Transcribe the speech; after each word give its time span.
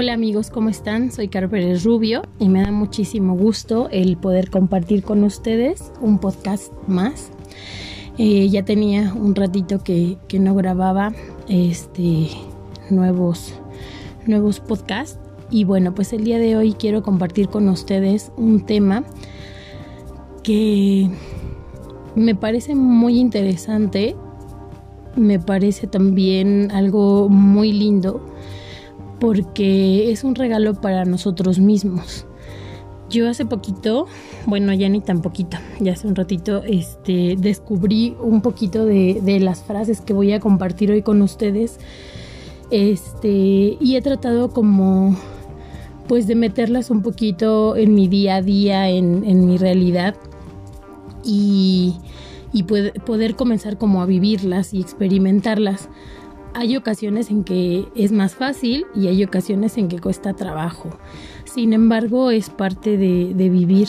Hola 0.00 0.12
amigos, 0.12 0.48
¿cómo 0.48 0.68
están? 0.68 1.10
Soy 1.10 1.26
Caro 1.26 1.50
Rubio 1.82 2.22
y 2.38 2.48
me 2.48 2.62
da 2.62 2.70
muchísimo 2.70 3.34
gusto 3.34 3.88
el 3.90 4.16
poder 4.16 4.48
compartir 4.48 5.02
con 5.02 5.24
ustedes 5.24 5.90
un 6.00 6.20
podcast 6.20 6.72
más. 6.86 7.32
Eh, 8.16 8.48
ya 8.48 8.64
tenía 8.64 9.12
un 9.12 9.34
ratito 9.34 9.82
que, 9.82 10.16
que, 10.28 10.38
no 10.38 10.54
grababa 10.54 11.14
este 11.48 12.28
nuevos, 12.90 13.54
nuevos 14.24 14.60
podcasts 14.60 15.18
y 15.50 15.64
bueno, 15.64 15.92
pues 15.96 16.12
el 16.12 16.22
día 16.22 16.38
de 16.38 16.56
hoy 16.56 16.74
quiero 16.74 17.02
compartir 17.02 17.48
con 17.48 17.68
ustedes 17.68 18.30
un 18.36 18.64
tema 18.66 19.02
que 20.44 21.10
me 22.14 22.36
parece 22.36 22.76
muy 22.76 23.18
interesante, 23.18 24.14
me 25.16 25.40
parece 25.40 25.88
también 25.88 26.70
algo 26.70 27.28
muy 27.28 27.72
lindo 27.72 28.24
porque 29.20 30.10
es 30.10 30.24
un 30.24 30.34
regalo 30.34 30.74
para 30.74 31.04
nosotros 31.04 31.58
mismos. 31.58 32.26
Yo 33.10 33.28
hace 33.28 33.46
poquito, 33.46 34.06
bueno, 34.44 34.72
ya 34.74 34.88
ni 34.88 35.00
tan 35.00 35.22
poquito, 35.22 35.56
ya 35.80 35.92
hace 35.92 36.06
un 36.06 36.14
ratito, 36.14 36.62
este, 36.64 37.36
descubrí 37.38 38.14
un 38.20 38.42
poquito 38.42 38.84
de, 38.84 39.38
las 39.40 39.62
frases 39.62 40.02
que 40.02 40.12
voy 40.12 40.32
a 40.32 40.40
compartir 40.40 40.90
hoy 40.90 41.02
con 41.02 41.22
ustedes. 41.22 41.78
Este, 42.70 43.78
y 43.80 43.96
he 43.96 44.02
tratado 44.02 44.50
como, 44.50 45.16
pues, 46.06 46.26
de 46.26 46.34
meterlas 46.34 46.90
un 46.90 47.00
poquito 47.00 47.76
en 47.76 47.94
mi 47.94 48.08
día 48.08 48.36
a 48.36 48.42
día, 48.42 48.90
en, 48.90 49.24
en 49.24 49.46
mi 49.46 49.56
realidad. 49.56 50.14
Y, 51.24 51.94
y 52.52 52.64
poder 52.64 53.36
comenzar 53.36 53.78
como 53.78 54.02
a 54.02 54.06
vivirlas 54.06 54.72
y 54.74 54.80
experimentarlas 54.80 55.88
hay 56.54 56.76
ocasiones 56.76 57.30
en 57.30 57.44
que 57.44 57.88
es 57.94 58.12
más 58.12 58.34
fácil 58.34 58.86
y 58.94 59.08
hay 59.08 59.24
ocasiones 59.24 59.76
en 59.78 59.88
que 59.88 59.98
cuesta 59.98 60.34
trabajo. 60.34 60.90
Sin 61.44 61.72
embargo, 61.72 62.30
es 62.30 62.50
parte 62.50 62.96
de, 62.96 63.48
vivir. 63.48 63.88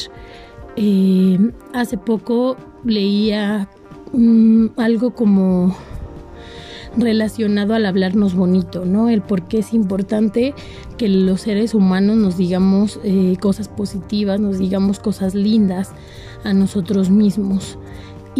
Eh, 0.75 1.37
hace 1.73 1.97
poco 1.97 2.57
leía 2.83 3.69
mm, 4.13 4.67
algo 4.77 5.11
como 5.11 5.75
relacionado 6.97 7.73
al 7.73 7.85
hablarnos 7.85 8.35
bonito, 8.35 8.85
¿no? 8.85 9.09
El 9.09 9.21
por 9.21 9.43
qué 9.47 9.59
es 9.59 9.73
importante 9.73 10.53
que 10.97 11.07
los 11.07 11.41
seres 11.41 11.73
humanos 11.73 12.17
nos 12.17 12.37
digamos 12.37 12.99
eh, 13.03 13.35
cosas 13.39 13.67
positivas, 13.67 14.39
nos 14.39 14.57
digamos 14.57 14.99
cosas 14.99 15.35
lindas 15.35 15.91
a 16.43 16.53
nosotros 16.53 17.09
mismos. 17.09 17.77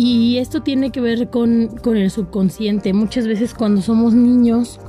Y 0.01 0.37
esto 0.37 0.61
tiene 0.61 0.91
que 0.91 1.01
ver 1.01 1.29
con, 1.29 1.77
el 1.83 2.09
subconsciente. 2.09 2.93
Muchas 2.93 3.27
veces 3.27 3.53
cuando 3.53 3.81
somos 3.81 4.13
niños, 4.13 4.79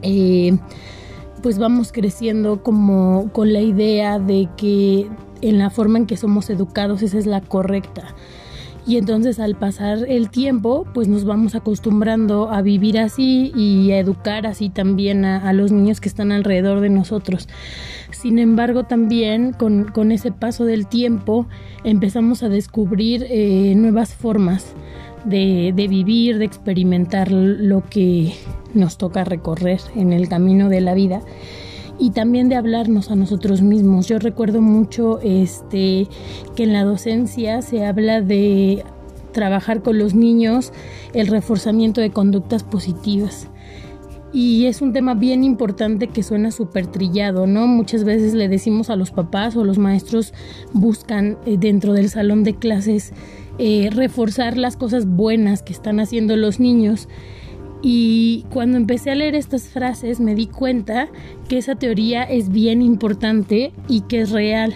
eh, 0.00 0.56
pues 1.42 1.58
vamos 1.58 1.92
creciendo 1.92 2.62
como 2.62 3.28
con 3.34 3.52
la 3.52 3.60
idea 3.60 4.18
de 4.18 4.48
que 4.56 5.06
en 5.42 5.58
la 5.58 5.68
forma 5.68 5.98
en 5.98 6.06
que 6.06 6.16
somos 6.16 6.48
educados 6.48 7.02
esa 7.02 7.18
es 7.18 7.26
la 7.26 7.42
correcta. 7.42 8.14
Y 8.84 8.96
entonces 8.96 9.38
al 9.38 9.54
pasar 9.54 9.98
el 10.08 10.28
tiempo, 10.30 10.86
pues 10.92 11.06
nos 11.06 11.24
vamos 11.24 11.54
acostumbrando 11.54 12.50
a 12.50 12.62
vivir 12.62 12.98
así 12.98 13.52
y 13.54 13.92
a 13.92 13.98
educar 13.98 14.44
así 14.46 14.70
también 14.70 15.24
a, 15.24 15.52
los 15.52 15.70
niños 15.70 16.00
que 16.00 16.08
están 16.08 16.32
alrededor 16.32 16.80
de 16.80 16.90
nosotros. 16.90 17.48
Sin 18.10 18.38
embargo, 18.40 18.84
también 18.84 19.52
con, 19.52 20.12
ese 20.12 20.32
paso 20.32 20.64
del 20.64 20.88
tiempo 20.88 21.46
empezamos 21.84 22.42
a 22.42 22.48
descubrir 22.48 23.24
eh, 23.28 23.74
nuevas 23.76 24.14
formas 24.14 24.74
de, 25.24 25.72
de 25.74 25.86
vivir, 25.86 26.38
de 26.38 26.44
experimentar 26.44 27.30
lo 27.30 27.84
que 27.88 28.34
nos 28.74 28.98
toca 28.98 29.22
recorrer 29.22 29.80
en 29.94 30.12
el 30.12 30.28
camino 30.28 30.68
de 30.68 30.80
la 30.80 30.94
vida 30.94 31.22
y 32.02 32.10
también 32.10 32.48
de 32.48 32.56
hablarnos 32.56 33.12
a 33.12 33.14
nosotros 33.14 33.62
mismos. 33.62 34.08
Yo 34.08 34.18
recuerdo 34.18 34.60
mucho 34.60 35.20
este 35.20 36.08
que 36.56 36.64
en 36.64 36.72
la 36.72 36.82
docencia 36.82 37.62
se 37.62 37.86
habla 37.86 38.20
de 38.20 38.82
trabajar 39.30 39.82
con 39.82 40.00
los 40.00 40.12
niños 40.12 40.72
el 41.14 41.28
reforzamiento 41.28 42.00
de 42.00 42.10
conductas 42.10 42.64
positivas. 42.64 43.46
Y 44.32 44.66
es 44.66 44.82
un 44.82 44.92
tema 44.92 45.14
bien 45.14 45.44
importante 45.44 46.08
que 46.08 46.24
suena 46.24 46.50
súper 46.50 46.88
trillado, 46.88 47.46
¿no? 47.46 47.68
Muchas 47.68 48.02
veces 48.02 48.34
le 48.34 48.48
decimos 48.48 48.90
a 48.90 48.96
los 48.96 49.12
papás 49.12 49.54
o 49.54 49.62
los 49.62 49.78
maestros 49.78 50.34
buscan 50.72 51.38
eh, 51.46 51.56
dentro 51.56 51.92
del 51.92 52.08
salón 52.08 52.42
de 52.42 52.54
clases 52.56 53.12
eh, 53.58 53.90
reforzar 53.92 54.56
las 54.56 54.76
cosas 54.76 55.06
buenas 55.06 55.62
que 55.62 55.72
están 55.72 56.00
haciendo 56.00 56.34
los 56.36 56.58
niños 56.58 57.08
y 57.82 58.44
cuando 58.50 58.76
empecé 58.76 59.10
a 59.10 59.14
leer 59.16 59.34
estas 59.34 59.64
frases 59.64 60.20
me 60.20 60.36
di 60.36 60.46
cuenta 60.46 61.08
que 61.48 61.58
esa 61.58 61.74
teoría 61.74 62.22
es 62.22 62.50
bien 62.50 62.80
importante 62.80 63.72
y 63.88 64.02
que 64.02 64.20
es 64.20 64.30
real. 64.30 64.74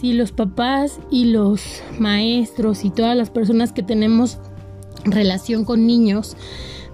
Si 0.00 0.12
los 0.12 0.30
papás 0.32 1.00
y 1.10 1.26
los 1.26 1.82
maestros 1.98 2.84
y 2.84 2.90
todas 2.90 3.16
las 3.16 3.30
personas 3.30 3.72
que 3.72 3.82
tenemos 3.82 4.38
relación 5.04 5.64
con 5.64 5.86
niños 5.86 6.36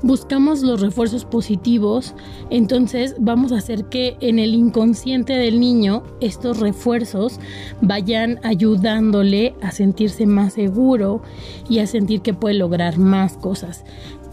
buscamos 0.02 0.62
los 0.62 0.80
refuerzos 0.80 1.24
positivos, 1.24 2.14
entonces 2.50 3.16
vamos 3.18 3.52
a 3.52 3.56
hacer 3.56 3.86
que 3.86 4.16
en 4.20 4.38
el 4.38 4.54
inconsciente 4.54 5.34
del 5.34 5.58
niño 5.58 6.02
estos 6.20 6.60
refuerzos 6.60 7.40
vayan 7.80 8.38
ayudándole 8.42 9.54
a 9.62 9.70
sentirse 9.70 10.26
más 10.26 10.54
seguro 10.54 11.22
y 11.68 11.78
a 11.78 11.86
sentir 11.86 12.20
que 12.20 12.34
puede 12.34 12.54
lograr 12.56 12.98
más 12.98 13.36
cosas. 13.36 13.84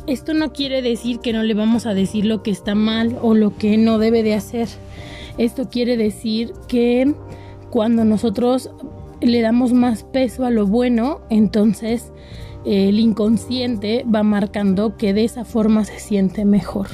Esto 0.06 0.34
no 0.34 0.52
quiere 0.52 0.82
decir 0.82 1.20
que 1.20 1.32
no 1.32 1.44
le 1.44 1.54
vamos 1.54 1.86
a 1.86 1.94
decir 1.94 2.26
lo 2.26 2.44
que 2.44 2.52
está 2.52 2.76
mal 2.76 3.18
o 3.22 3.34
lo 3.34 3.56
que 3.56 3.78
no 3.78 4.00
debe 4.00 4.22
de 4.22 4.34
hacer. 4.34 4.68
Esto 5.38 5.70
quiere 5.70 5.96
decir 5.96 6.52
que 6.68 7.16
cuando 7.70 8.04
nosotros 8.04 8.70
le 9.22 9.42
damos 9.42 9.72
más 9.72 10.04
peso 10.04 10.46
a 10.46 10.50
lo 10.50 10.68
bueno, 10.68 11.22
entonces 11.30 12.12
el 12.66 13.00
inconsciente 13.00 14.06
va 14.14 14.24
marcando 14.24 14.98
que 14.98 15.14
de 15.14 15.24
esa 15.24 15.46
forma 15.46 15.86
se 15.86 16.00
siente 16.00 16.44
mejor. 16.44 16.88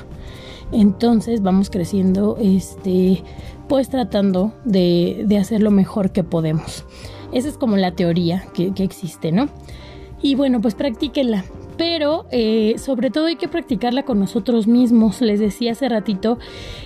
Entonces 0.72 1.42
vamos 1.42 1.72
creciendo, 1.72 2.38
este, 2.40 3.24
pues 3.68 3.90
tratando 3.90 4.54
de, 4.66 5.26
hacer 5.42 5.64
lo 5.64 5.72
mejor 5.72 6.12
que 6.12 6.24
podemos. 6.24 6.86
Esa 7.34 7.50
es 7.50 7.58
como 7.58 7.76
la 7.76 7.96
teoría 7.96 8.46
que, 8.54 8.72
que 8.72 8.84
existe, 8.84 9.32
¿no? 9.32 9.50
Y 10.22 10.36
bueno, 10.36 10.62
pues 10.62 10.76
practíquenla 10.76 11.44
pero 11.80 12.26
eh, 12.30 12.76
sobre 12.78 13.10
todo 13.10 13.28
hay 13.28 13.38
que 13.38 13.48
practicarla 13.48 14.04
con 14.04 14.20
nosotros 14.20 14.68
mismos. 14.68 15.22
Les 15.22 15.40
decía 15.40 15.72
hace 15.72 15.88
ratito 15.88 16.38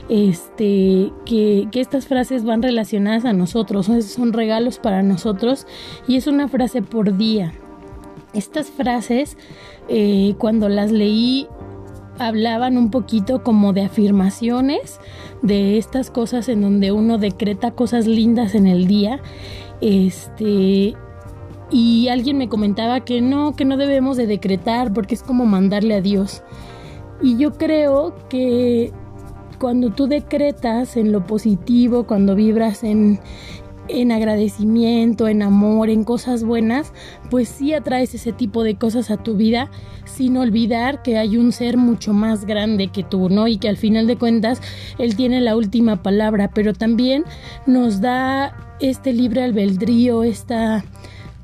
este, 0.08 1.12
que, 1.26 1.68
estas 1.74 2.06
frases 2.06 2.44
van 2.44 2.62
relacionadas 2.62 3.26
a 3.26 3.34
nosotros, 3.34 3.88
son 3.88 4.34
regalos 4.34 4.78
para 4.78 5.02
nosotros 5.02 5.66
y 6.08 6.16
es 6.16 6.28
una 6.28 6.48
frase 6.48 6.84
por 6.84 7.18
día. 7.18 7.54
Estas 8.36 8.70
frases, 8.70 9.36
eh, 9.90 10.36
cuando 10.38 10.70
las 10.70 10.92
leí, 10.92 11.48
hablaban 12.20 12.78
un 12.78 12.92
poquito 12.92 13.42
como 13.42 13.74
de 13.74 13.82
afirmaciones, 13.82 15.00
de 15.42 15.80
estas 15.80 16.12
cosas 16.12 16.48
en 16.50 16.62
donde 16.62 16.92
uno 16.92 17.18
decreta 17.18 17.72
cosas 17.72 18.06
lindas 18.06 18.54
en 18.54 18.68
el 18.68 18.86
día. 18.86 19.20
Este, 19.82 20.94
y 21.74 22.08
alguien 22.08 22.38
me 22.38 22.50
comentaba 22.50 23.00
que 23.00 23.20
no, 23.20 23.56
que 23.56 23.66
no 23.66 23.78
debemos 23.78 24.16
de 24.16 24.28
decretar 24.28 24.94
porque 24.94 25.16
es 25.16 25.24
como 25.24 25.46
mandarle 25.48 25.96
a 25.96 26.02
Dios. 26.02 26.44
Y 27.20 27.36
yo 27.38 27.54
creo 27.54 28.14
que 28.30 28.92
cuando 29.60 29.90
tú 29.90 30.06
decretas 30.06 30.98
en 30.98 31.12
lo 31.12 31.26
positivo, 31.26 32.06
cuando 32.06 32.36
vibras 32.36 32.84
en, 32.84 33.20
en 33.88 34.12
agradecimiento, 34.12 35.28
en 35.28 35.42
amor, 35.42 35.90
en 35.90 36.04
cosas 36.04 36.44
buenas, 36.44 36.94
pues 37.32 37.50
sí 37.50 37.74
atraes 37.74 38.14
ese 38.14 38.34
tipo 38.34 38.62
de 38.64 38.76
cosas 38.76 39.10
a 39.10 39.18
tu 39.18 39.36
vida, 39.36 39.72
sin 40.06 40.38
olvidar 40.38 41.02
que 41.02 41.18
hay 41.18 41.38
un 41.38 41.52
ser 41.52 41.78
mucho 41.78 42.14
más 42.14 42.46
grande 42.46 42.90
que 42.90 43.02
tú, 43.02 43.30
¿no? 43.30 43.48
Y 43.48 43.58
que 43.58 43.70
al 43.70 43.78
final 43.78 44.06
de 44.06 44.18
cuentas 44.18 44.62
Él 45.00 45.16
tiene 45.16 45.42
la 45.42 45.56
última 45.56 46.04
palabra, 46.04 46.52
pero 46.54 46.74
también 46.74 47.24
nos 47.66 48.00
da 48.00 48.76
este 48.80 49.12
libre 49.12 49.42
albedrío, 49.42 50.24
esta 50.24 50.86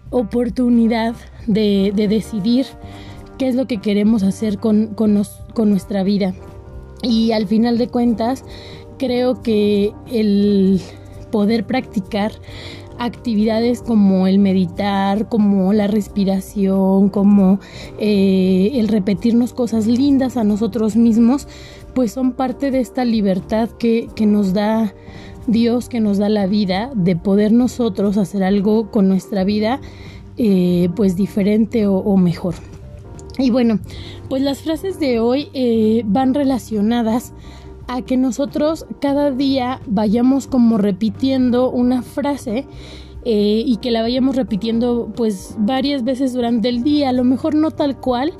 oportunidad 0.10 1.16
de, 1.48 1.94
decidir 1.96 2.66
qué 3.38 3.48
es 3.48 3.56
lo 3.56 3.68
que 3.68 3.80
queremos 3.80 4.24
hacer 4.24 4.60
con, 4.60 4.88
con, 4.96 5.14
nuestra 5.70 6.04
vida. 6.04 6.34
Y 7.02 7.32
al 7.32 7.48
final 7.48 7.78
de 7.78 7.88
cuentas, 7.88 8.44
creo 8.98 9.42
que 9.42 9.94
el 10.12 10.82
poder 11.32 11.66
practicar 11.66 12.32
actividades 12.98 13.82
como 13.82 14.28
el 14.28 14.40
meditar, 14.40 15.30
como 15.30 15.72
la 15.72 15.88
respiración, 15.88 17.10
como 17.10 17.60
eh, 17.98 18.72
el 18.74 18.90
repetirnos 18.90 19.54
cosas 19.54 19.88
lindas 19.88 20.36
a 20.36 20.44
nosotros 20.44 20.98
mismos, 20.98 21.48
pues 21.94 22.12
son 22.12 22.34
parte 22.34 22.72
de 22.72 22.82
esta 22.82 23.06
libertad 23.06 23.70
que 23.70 24.10
nos 24.26 24.54
da 24.54 24.94
Dios 25.52 25.90
que 25.90 26.00
nos 26.00 26.18
da 26.18 26.30
la 26.30 26.48
vida, 26.48 26.92
de 26.96 27.16
poder 27.16 27.52
nosotros 27.52 28.18
hacer 28.18 28.44
algo 28.44 28.92
con 28.92 29.08
nuestra 29.08 29.44
vida, 29.44 29.80
eh, 30.38 30.90
pues 30.96 31.16
diferente 31.16 31.88
o, 31.88 32.18
mejor. 32.18 32.56
Y 33.38 33.52
bueno, 33.52 33.80
pues 34.30 34.42
las 34.42 34.60
frases 34.60 35.00
de 35.00 35.20
hoy 35.20 35.50
eh, 35.54 36.04
van 36.06 36.34
relacionadas 36.34 37.34
a 37.88 38.02
que 38.04 38.18
nosotros 38.18 38.86
cada 39.02 39.32
día 39.32 39.82
vayamos 39.88 40.48
como 40.48 40.78
repitiendo 40.78 41.72
una 41.72 42.04
frase 42.04 42.66
eh, 43.26 43.64
y 43.66 43.78
que 43.78 43.92
la 43.92 44.02
vayamos 44.02 44.36
repitiendo 44.36 45.12
pues 45.16 45.56
varias 45.58 46.04
veces 46.04 46.34
durante 46.34 46.70
el 46.70 46.84
día, 46.84 47.10
a 47.10 47.14
lo 47.14 47.24
mejor 47.24 47.56
no 47.56 47.72
tal 47.72 48.00
cual, 48.00 48.34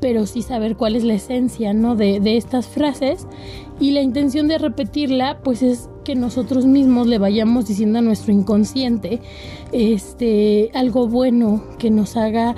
pero 0.00 0.26
sí 0.26 0.42
saber 0.42 0.76
cuál 0.76 0.96
es 0.96 1.04
la 1.04 1.14
esencia, 1.14 1.72
¿no? 1.72 1.96
De, 1.96 2.20
de 2.20 2.36
estas 2.36 2.66
frases 2.66 3.26
y 3.80 3.90
la 3.90 4.02
intención 4.02 4.46
de 4.48 4.58
repetirla 4.58 5.38
pues 5.42 5.62
es 5.62 5.88
que 6.04 6.14
nosotros 6.14 6.66
mismos 6.66 7.06
le 7.06 7.18
vayamos 7.18 7.66
diciendo 7.66 7.98
a 7.98 8.02
nuestro 8.02 8.32
inconsciente 8.32 9.20
este 9.72 10.70
algo 10.74 11.08
bueno 11.08 11.64
que 11.78 11.90
nos 11.90 12.16
haga 12.16 12.54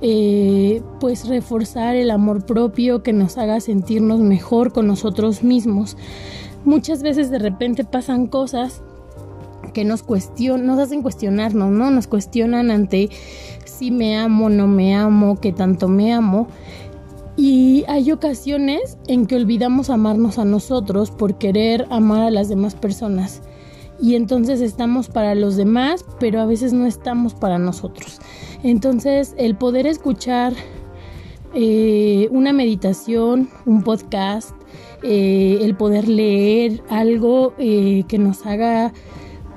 eh, 0.00 0.82
pues 1.00 1.26
reforzar 1.26 1.96
el 1.96 2.10
amor 2.10 2.46
propio 2.46 3.02
que 3.02 3.12
nos 3.12 3.36
haga 3.36 3.60
sentirnos 3.60 4.20
mejor 4.20 4.72
con 4.72 4.86
nosotros 4.86 5.42
mismos 5.42 5.96
muchas 6.64 7.02
veces 7.02 7.30
de 7.30 7.38
repente 7.38 7.84
pasan 7.84 8.26
cosas 8.26 8.82
que 9.72 9.84
nos 9.84 10.02
cuestionan, 10.02 10.66
nos 10.66 10.78
hacen 10.78 11.02
cuestionarnos, 11.02 11.70
¿no? 11.70 11.90
Nos 11.90 12.06
cuestionan 12.06 12.70
ante 12.70 13.08
si 13.80 13.90
me 13.90 14.14
amo, 14.18 14.50
no 14.50 14.66
me 14.66 14.94
amo, 14.94 15.40
qué 15.40 15.52
tanto 15.52 15.88
me 15.88 16.12
amo. 16.12 16.48
Y 17.34 17.84
hay 17.88 18.12
ocasiones 18.12 18.98
en 19.08 19.24
que 19.24 19.36
olvidamos 19.36 19.88
amarnos 19.88 20.38
a 20.38 20.44
nosotros 20.44 21.10
por 21.10 21.38
querer 21.38 21.86
amar 21.88 22.20
a 22.20 22.30
las 22.30 22.50
demás 22.50 22.74
personas. 22.74 23.40
Y 23.98 24.16
entonces 24.16 24.60
estamos 24.60 25.08
para 25.08 25.34
los 25.34 25.56
demás, 25.56 26.04
pero 26.18 26.42
a 26.42 26.44
veces 26.44 26.74
no 26.74 26.84
estamos 26.84 27.32
para 27.32 27.58
nosotros. 27.58 28.18
Entonces 28.62 29.34
el 29.38 29.56
poder 29.56 29.86
escuchar 29.86 30.52
eh, 31.54 32.28
una 32.32 32.52
meditación, 32.52 33.48
un 33.64 33.82
podcast, 33.82 34.50
eh, 35.02 35.60
el 35.62 35.74
poder 35.74 36.06
leer 36.06 36.82
algo 36.90 37.54
eh, 37.56 38.04
que 38.08 38.18
nos 38.18 38.44
haga 38.44 38.92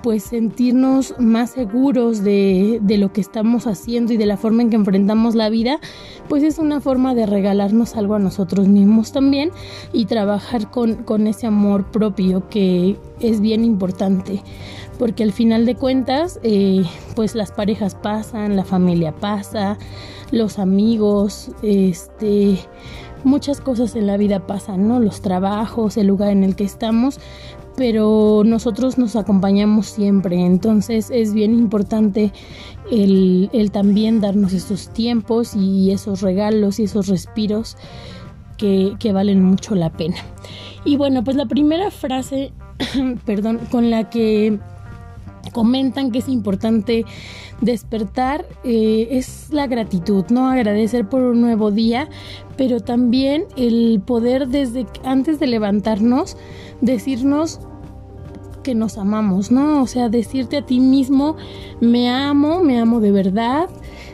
pues 0.04 0.24
sentirnos 0.24 1.16
más 1.18 1.52
seguros 1.52 2.24
de, 2.24 2.80
de, 2.84 2.98
lo 2.98 3.14
que 3.14 3.22
estamos 3.22 3.66
haciendo 3.66 4.14
y 4.14 4.18
de 4.18 4.26
la 4.26 4.38
forma 4.38 4.62
en 4.62 4.70
que 4.70 4.76
enfrentamos 4.76 5.34
la 5.34 5.50
vida, 5.50 5.80
pues 6.28 6.44
es 6.44 6.60
una 6.60 6.82
forma 6.82 7.16
de 7.16 7.26
regalarnos 7.26 7.96
algo 7.96 8.16
a 8.16 8.20
nosotros 8.20 8.68
mismos 8.68 9.14
también 9.14 9.52
y 9.94 10.06
trabajar 10.06 10.70
con, 10.70 11.04
con 11.04 11.26
ese 11.26 11.48
amor 11.48 11.86
propio 11.86 12.50
que 12.50 12.98
es 13.22 13.40
bien 13.40 13.64
importante 13.64 14.44
porque 15.00 15.24
al 15.24 15.32
final 15.32 15.66
de 15.66 15.76
cuentas 15.76 16.40
eh, 16.44 16.84
pues 17.16 17.36
las 17.36 17.52
parejas 17.52 17.96
pasan, 17.96 18.56
la 18.56 18.64
familia 18.64 19.12
pasa, 19.12 19.78
los 20.32 20.60
amigos, 20.60 21.52
este 21.62 22.60
muchas 23.24 23.62
cosas 23.62 23.96
en 23.96 24.08
la 24.08 24.18
vida 24.18 24.46
pasan, 24.48 24.88
¿no? 24.88 25.00
Los 25.00 25.22
trabajos, 25.22 25.98
el 25.98 26.08
lugar 26.08 26.30
en 26.30 26.44
el 26.44 26.56
que 26.56 26.66
estamos, 26.66 27.20
pero 27.76 28.44
nosotros 28.46 28.98
nos 28.98 29.16
acompañamos 29.16 29.88
siempre, 29.88 30.46
entonces 30.46 31.10
es 31.12 31.34
bien 31.34 31.54
importante 31.54 32.32
el, 32.92 33.50
también 33.72 34.22
darnos 34.22 34.54
estos 34.54 34.90
tiempos 34.90 35.56
y 35.56 35.92
esos 35.92 36.22
regalos 36.22 36.80
y 36.80 36.84
esos 36.84 37.08
respiros 37.08 37.78
que 38.58 39.12
valen 39.12 39.44
mucho 39.44 39.76
la 39.76 39.92
pena. 39.92 40.16
Y 40.86 40.98
bueno, 40.98 41.24
pues 41.24 41.36
la 41.38 41.46
primera 41.46 41.92
frase, 41.92 42.52
perdón, 43.26 43.60
con 43.72 43.90
la 43.90 44.10
que 44.10 44.60
comentan 45.52 46.12
que 46.12 46.20
es 46.20 46.30
importante 46.30 47.06
despertar 47.62 48.46
eh, 48.64 49.08
es 49.12 49.50
la 49.52 49.68
gratitud, 49.68 50.26
¿no? 50.30 50.48
Agradecer 50.50 51.08
por 51.08 51.22
un 51.22 51.42
nuevo 51.42 51.72
día, 51.72 52.10
pero 52.58 52.80
también 52.80 53.46
el 53.56 54.02
poder 54.06 54.48
desde 54.48 54.86
antes 55.04 55.40
de 55.40 55.48
levantarnos 55.48 56.38
decirnos 56.82 57.60
que 58.64 58.74
nos 58.74 58.98
amamos, 58.98 59.52
¿no? 59.52 59.84
O 59.84 59.88
sea, 59.88 60.10
decirte 60.10 60.58
a 60.58 60.66
ti 60.66 60.80
mismo, 60.80 61.36
me 61.82 62.10
amo, 62.10 62.64
me 62.64 62.80
amo 62.80 63.00
de 63.00 63.12
verdad, 63.12 63.70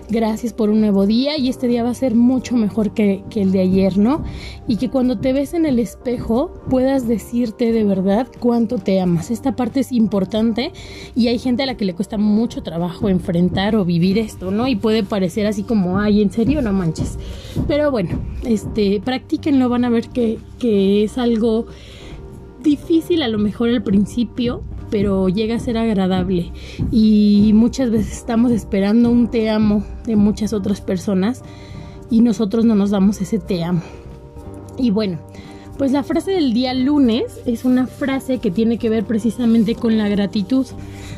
gracias 0.09 0.53
por 0.53 0.69
un 0.69 0.81
nuevo 0.81 1.05
día 1.05 1.37
y 1.37 1.49
este 1.49 1.67
día 1.67 1.83
va 1.83 1.91
a 1.91 1.93
ser 1.93 2.15
mucho 2.15 2.55
mejor 2.55 2.93
que, 2.93 3.23
el 3.35 3.51
de 3.51 3.61
ayer, 3.61 3.97
¿no? 3.97 4.23
Y 4.67 4.77
que 4.77 4.89
cuando 4.89 5.19
te 5.19 5.33
ves 5.33 5.53
en 5.53 5.65
el 5.65 5.79
espejo 5.79 6.51
puedas 6.69 7.07
decirte 7.07 7.71
de 7.71 7.83
verdad 7.83 8.27
cuánto 8.39 8.77
te 8.77 8.99
amas. 8.99 9.31
Esta 9.31 9.55
parte 9.55 9.81
es 9.81 9.91
importante 9.91 10.71
y 11.15 11.27
hay 11.27 11.37
gente 11.37 11.63
a 11.63 11.65
la 11.65 11.77
que 11.77 11.85
le 11.85 11.93
cuesta 11.93 12.17
mucho 12.17 12.63
trabajo 12.63 13.09
enfrentar 13.09 13.75
o 13.75 13.85
vivir 13.85 14.17
esto, 14.17 14.51
¿no? 14.51 14.67
Y 14.67 14.75
puede 14.75 15.03
parecer 15.03 15.45
así 15.45 15.63
como, 15.63 15.99
ay, 15.99 16.21
en 16.21 16.31
serio, 16.31 16.61
no 16.61 16.73
manches. 16.73 17.17
Pero 17.67 17.91
bueno, 17.91 18.19
este, 18.43 19.01
practíquenlo, 19.03 19.69
van 19.69 19.85
a 19.85 19.89
ver 19.89 20.09
que, 20.09 20.39
que 20.57 21.03
es 21.03 21.17
algo 21.17 21.67
difícil 22.61 23.21
a 23.21 23.27
lo 23.27 23.37
mejor 23.37 23.69
al 23.69 23.83
principio, 23.83 24.63
pero 24.89 25.29
llega 25.29 25.55
a 25.55 25.59
ser 25.59 25.77
agradable 25.77 26.51
y 26.91 27.51
muchas 27.53 27.91
veces 27.91 28.13
estamos 28.13 28.51
esperando 28.51 29.09
un 29.09 29.29
te 29.29 29.49
amo 29.49 29.83
de 30.05 30.15
muchas 30.15 30.53
otras 30.53 30.81
personas 30.81 31.43
y 32.09 32.21
nosotros 32.21 32.65
no 32.65 32.75
nos 32.75 32.89
damos 32.89 33.21
ese 33.21 33.39
te 33.39 33.63
amo. 33.63 33.81
Y 34.77 34.91
bueno, 34.91 35.19
pues 35.77 35.91
la 35.91 36.03
frase 36.03 36.31
del 36.31 36.53
día 36.53 36.73
lunes 36.73 37.39
es 37.45 37.65
una 37.65 37.87
frase 37.87 38.39
que 38.39 38.51
tiene 38.51 38.77
que 38.77 38.89
ver 38.89 39.05
precisamente 39.05 39.75
con 39.75 39.97
la 39.97 40.09
gratitud. 40.09 40.65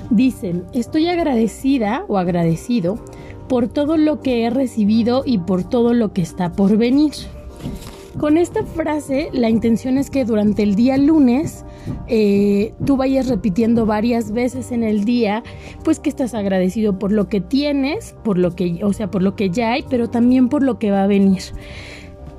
Dicen, 0.09 0.63
estoy 0.73 1.07
agradecida 1.07 2.05
o 2.07 2.17
agradecido 2.17 2.99
por 3.47 3.67
todo 3.67 3.97
lo 3.97 4.21
que 4.21 4.43
he 4.43 4.49
recibido 4.49 5.23
y 5.25 5.39
por 5.39 5.63
todo 5.63 5.93
lo 5.93 6.13
que 6.13 6.21
está 6.21 6.53
por 6.53 6.77
venir. 6.77 7.13
Con 8.19 8.37
esta 8.37 8.63
frase, 8.63 9.29
la 9.33 9.49
intención 9.49 9.97
es 9.97 10.09
que 10.09 10.25
durante 10.25 10.63
el 10.63 10.75
día 10.75 10.97
lunes 10.97 11.65
eh, 12.07 12.73
tú 12.85 12.97
vayas 12.97 13.27
repitiendo 13.27 13.85
varias 13.85 14.31
veces 14.31 14.71
en 14.71 14.83
el 14.83 15.05
día, 15.05 15.43
pues 15.83 15.99
que 15.99 16.09
estás 16.09 16.33
agradecido 16.33 16.99
por 16.99 17.11
lo 17.11 17.27
que 17.27 17.41
tienes, 17.41 18.15
por 18.23 18.37
lo 18.37 18.55
que, 18.55 18.83
o 18.83 18.93
sea, 18.93 19.09
por 19.09 19.23
lo 19.23 19.35
que 19.35 19.49
ya 19.49 19.73
hay, 19.73 19.85
pero 19.89 20.09
también 20.09 20.49
por 20.49 20.63
lo 20.63 20.79
que 20.79 20.91
va 20.91 21.03
a 21.03 21.07
venir. 21.07 21.41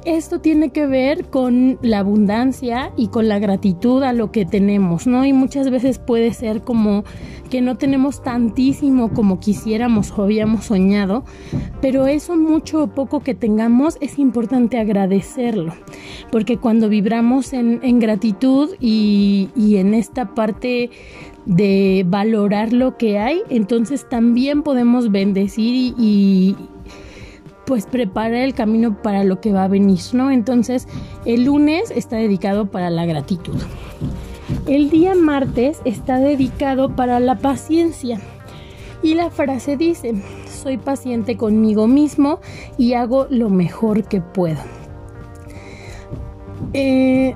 Esto 0.04 0.40
tiene 0.40 0.70
que 0.70 0.86
ver 0.86 1.26
con 1.26 1.78
la 1.80 2.00
abundancia 2.00 2.92
y 2.96 3.08
con 3.08 3.28
la 3.28 3.38
gratitud 3.38 4.02
a 4.02 4.12
lo 4.12 4.32
que 4.32 4.44
tenemos, 4.44 5.06
¿no? 5.06 5.24
Y 5.24 5.32
muchas 5.32 5.70
veces 5.70 5.98
puede 5.98 6.32
ser 6.32 6.62
como 6.62 7.04
que 7.52 7.60
no 7.60 7.76
tenemos 7.76 8.22
tantísimo 8.22 9.12
como 9.12 9.38
quisiéramos 9.38 10.10
o 10.16 10.22
habíamos 10.22 10.64
soñado, 10.64 11.22
pero 11.82 12.06
eso 12.06 12.34
mucho 12.34 12.82
o 12.82 12.86
poco 12.86 13.20
que 13.20 13.34
tengamos 13.34 13.98
es 14.00 14.18
importante 14.18 14.78
agradecerlo, 14.78 15.74
porque 16.30 16.56
cuando 16.56 16.88
vibramos 16.88 17.52
en, 17.52 17.98
gratitud 18.00 18.70
y, 18.80 19.50
en 19.76 19.92
esta 19.92 20.34
parte 20.34 20.88
de 21.44 22.06
valorar 22.08 22.72
lo 22.72 22.96
que 22.96 23.18
hay, 23.18 23.42
entonces 23.50 24.08
también 24.08 24.62
podemos 24.62 25.12
bendecir 25.12 25.94
y, 25.98 26.56
pues 27.72 27.86
preparar 27.86 28.34
el 28.34 28.52
camino 28.52 29.00
para 29.00 29.24
lo 29.24 29.40
que 29.40 29.50
va 29.50 29.64
a 29.64 29.68
venir, 29.68 29.98
¿no? 30.12 30.30
Entonces, 30.30 30.86
el 31.24 31.44
lunes 31.44 31.90
está 31.90 32.16
dedicado 32.16 32.66
para 32.66 32.90
la 32.90 33.06
gratitud. 33.06 33.58
El 34.66 34.90
día 34.90 35.14
martes 35.14 35.80
está 35.86 36.18
dedicado 36.18 36.94
para 36.94 37.18
la 37.18 37.38
paciencia. 37.38 38.20
Y 39.02 39.14
la 39.14 39.30
frase 39.30 39.78
dice, 39.78 40.12
soy 40.50 40.76
paciente 40.76 41.38
conmigo 41.38 41.88
mismo 41.88 42.40
y 42.76 42.92
hago 42.92 43.26
lo 43.30 43.48
mejor 43.48 44.04
que 44.04 44.20
puedo. 44.20 44.60
Eh, 46.74 47.34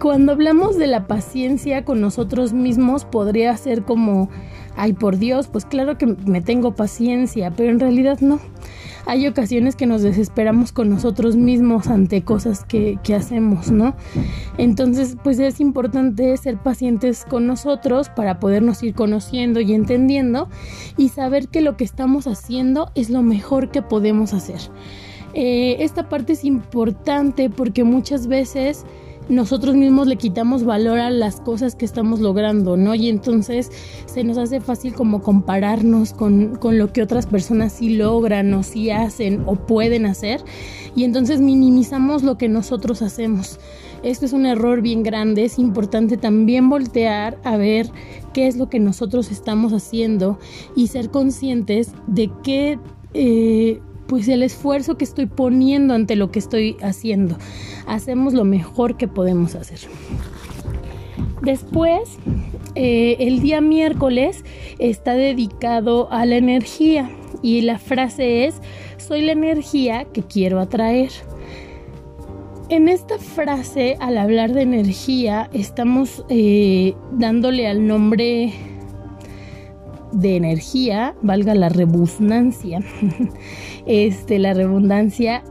cuando 0.00 0.32
hablamos 0.32 0.76
de 0.76 0.88
la 0.88 1.06
paciencia 1.06 1.84
con 1.84 2.00
nosotros 2.00 2.52
mismos 2.52 3.04
podría 3.04 3.56
ser 3.56 3.84
como, 3.84 4.28
ay 4.74 4.92
por 4.94 5.18
Dios, 5.18 5.46
pues 5.46 5.64
claro 5.64 5.98
que 5.98 6.06
me 6.06 6.40
tengo 6.40 6.74
paciencia, 6.74 7.52
pero 7.52 7.70
en 7.70 7.78
realidad 7.78 8.18
no 8.18 8.40
hay 9.08 9.26
ocasiones 9.26 9.74
que 9.74 9.86
nos 9.86 10.02
desesperamos 10.02 10.70
con 10.70 10.90
nosotros 10.90 11.34
mismos 11.34 11.86
ante 11.86 12.22
cosas 12.24 12.66
que, 12.66 12.98
hacemos, 13.16 13.70
¿no? 13.70 13.96
Entonces, 14.58 15.16
pues 15.24 15.38
es 15.38 15.60
importante 15.60 16.36
ser 16.36 16.58
pacientes 16.58 17.24
con 17.24 17.46
nosotros 17.46 18.10
para 18.10 18.38
podernos 18.38 18.82
ir 18.82 18.94
conociendo 18.94 19.60
y 19.60 19.72
entendiendo 19.72 20.50
y 20.98 21.08
saber 21.08 21.48
que 21.48 21.62
lo 21.62 21.78
que 21.78 21.84
estamos 21.84 22.26
haciendo 22.26 22.92
es 22.94 23.08
lo 23.08 23.22
mejor 23.22 23.70
que 23.70 23.80
podemos 23.80 24.34
hacer. 24.34 24.60
Eh, 25.32 25.76
esta 25.80 26.10
parte 26.10 26.34
es 26.34 26.44
importante 26.44 27.48
porque 27.48 27.84
muchas 27.84 28.26
veces 28.26 28.84
nosotros 29.28 29.74
mismos 29.76 30.06
le 30.06 30.16
quitamos 30.16 30.64
valor 30.64 30.98
a 30.98 31.10
las 31.10 31.40
cosas 31.40 31.74
que 31.74 31.84
estamos 31.84 32.20
logrando, 32.20 32.76
¿no? 32.76 32.94
Y 32.94 33.08
entonces 33.08 33.70
se 34.06 34.24
nos 34.24 34.38
hace 34.38 34.60
fácil 34.60 34.94
como 34.94 35.22
compararnos 35.22 36.12
con, 36.12 36.56
con 36.56 36.78
lo 36.78 36.92
que 36.92 37.02
otras 37.02 37.26
personas 37.26 37.72
sí 37.72 37.96
logran 37.96 38.52
o 38.54 38.62
sí 38.62 38.90
hacen 38.90 39.42
o 39.46 39.56
pueden 39.56 40.06
hacer 40.06 40.42
y 40.94 41.04
entonces 41.04 41.40
minimizamos 41.40 42.22
lo 42.22 42.38
que 42.38 42.48
nosotros 42.48 43.02
hacemos. 43.02 43.58
Esto 44.02 44.26
es 44.26 44.32
un 44.32 44.46
error 44.46 44.80
bien 44.80 45.02
grande, 45.02 45.44
es 45.44 45.58
importante 45.58 46.16
también 46.16 46.68
voltear 46.68 47.38
a 47.44 47.56
ver 47.56 47.90
qué 48.32 48.46
es 48.46 48.56
lo 48.56 48.68
que 48.68 48.78
nosotros 48.78 49.30
estamos 49.30 49.72
haciendo 49.72 50.38
y 50.76 50.88
ser 50.88 51.10
conscientes 51.10 51.92
de 52.06 52.30
qué... 52.42 52.78
Eh, 53.14 53.80
pues 54.08 54.26
el 54.26 54.42
esfuerzo 54.42 54.96
que 54.96 55.04
estoy 55.04 55.26
poniendo 55.26 55.94
ante 55.94 56.16
lo 56.16 56.30
que 56.30 56.38
estoy 56.38 56.76
haciendo. 56.82 57.36
Hacemos 57.86 58.34
lo 58.34 58.44
mejor 58.44 58.96
que 58.96 59.06
podemos 59.06 59.54
hacer. 59.54 59.78
Después, 61.42 62.18
eh, 62.74 63.16
el 63.20 63.40
día 63.40 63.60
miércoles 63.60 64.44
está 64.78 65.12
dedicado 65.12 66.10
a 66.10 66.26
la 66.26 66.36
energía 66.36 67.10
y 67.42 67.60
la 67.60 67.78
frase 67.78 68.46
es, 68.46 68.60
soy 68.96 69.22
la 69.22 69.32
energía 69.32 70.06
que 70.12 70.22
quiero 70.22 70.58
atraer. 70.58 71.10
En 72.70 72.88
esta 72.88 73.18
frase, 73.18 73.96
al 74.00 74.18
hablar 74.18 74.52
de 74.52 74.62
energía, 74.62 75.48
estamos 75.52 76.24
eh, 76.28 76.94
dándole 77.12 77.66
al 77.66 77.86
nombre 77.86 78.52
de 80.12 80.36
energía, 80.36 81.14
valga 81.22 81.54
la 81.54 81.68
redundancia. 81.68 82.80
este, 83.86 84.38
la 84.38 84.54
redundancia 84.54 85.42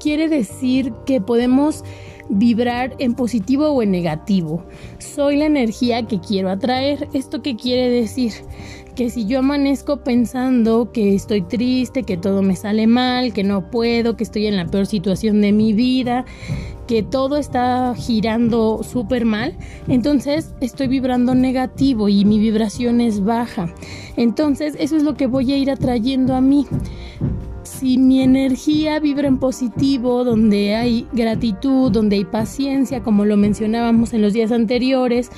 quiere 0.00 0.28
decir 0.28 0.92
que 1.06 1.20
podemos 1.20 1.84
vibrar 2.30 2.94
en 2.98 3.14
positivo 3.14 3.68
o 3.68 3.82
en 3.82 3.90
negativo. 3.90 4.64
Soy 4.98 5.36
la 5.36 5.46
energía 5.46 6.06
que 6.06 6.20
quiero 6.20 6.50
atraer. 6.50 7.08
¿Esto 7.12 7.42
qué 7.42 7.56
quiere 7.56 7.90
decir? 7.90 8.32
Que 9.00 9.08
si 9.08 9.24
yo 9.24 9.38
amanezco 9.38 10.04
pensando 10.04 10.92
que 10.92 11.14
estoy 11.14 11.40
triste, 11.40 12.02
que 12.02 12.18
todo 12.18 12.42
me 12.42 12.54
sale 12.54 12.86
mal, 12.86 13.32
que 13.32 13.42
no 13.42 13.70
puedo, 13.70 14.14
que 14.14 14.24
estoy 14.24 14.46
en 14.46 14.58
la 14.58 14.66
peor 14.66 14.84
situación 14.84 15.40
de 15.40 15.52
mi 15.52 15.72
vida, 15.72 16.26
que 16.86 17.02
todo 17.02 17.38
está 17.38 17.94
girando 17.94 18.82
súper 18.82 19.24
mal, 19.24 19.56
entonces 19.88 20.54
estoy 20.60 20.88
vibrando 20.88 21.34
negativo 21.34 22.10
y 22.10 22.26
mi 22.26 22.38
vibración 22.38 23.00
es 23.00 23.24
baja. 23.24 23.72
Entonces 24.18 24.76
eso 24.78 24.98
es 24.98 25.02
lo 25.02 25.14
que 25.14 25.26
voy 25.26 25.50
a 25.54 25.56
ir 25.56 25.70
atrayendo 25.70 26.34
a 26.34 26.42
mí 26.42 26.66
si 27.62 27.96
mi 27.96 28.20
energía 28.20 29.00
vibra 29.00 29.28
en 29.28 29.38
positivo, 29.38 30.24
donde 30.24 30.74
hay 30.74 31.06
gratitud, 31.14 31.90
donde 31.90 32.16
hay 32.16 32.26
paciencia, 32.26 33.02
como 33.02 33.24
lo 33.24 33.38
mencionábamos 33.38 34.12
en 34.12 34.20
los 34.20 34.34
días 34.34 34.52
anteriores, 34.52 35.30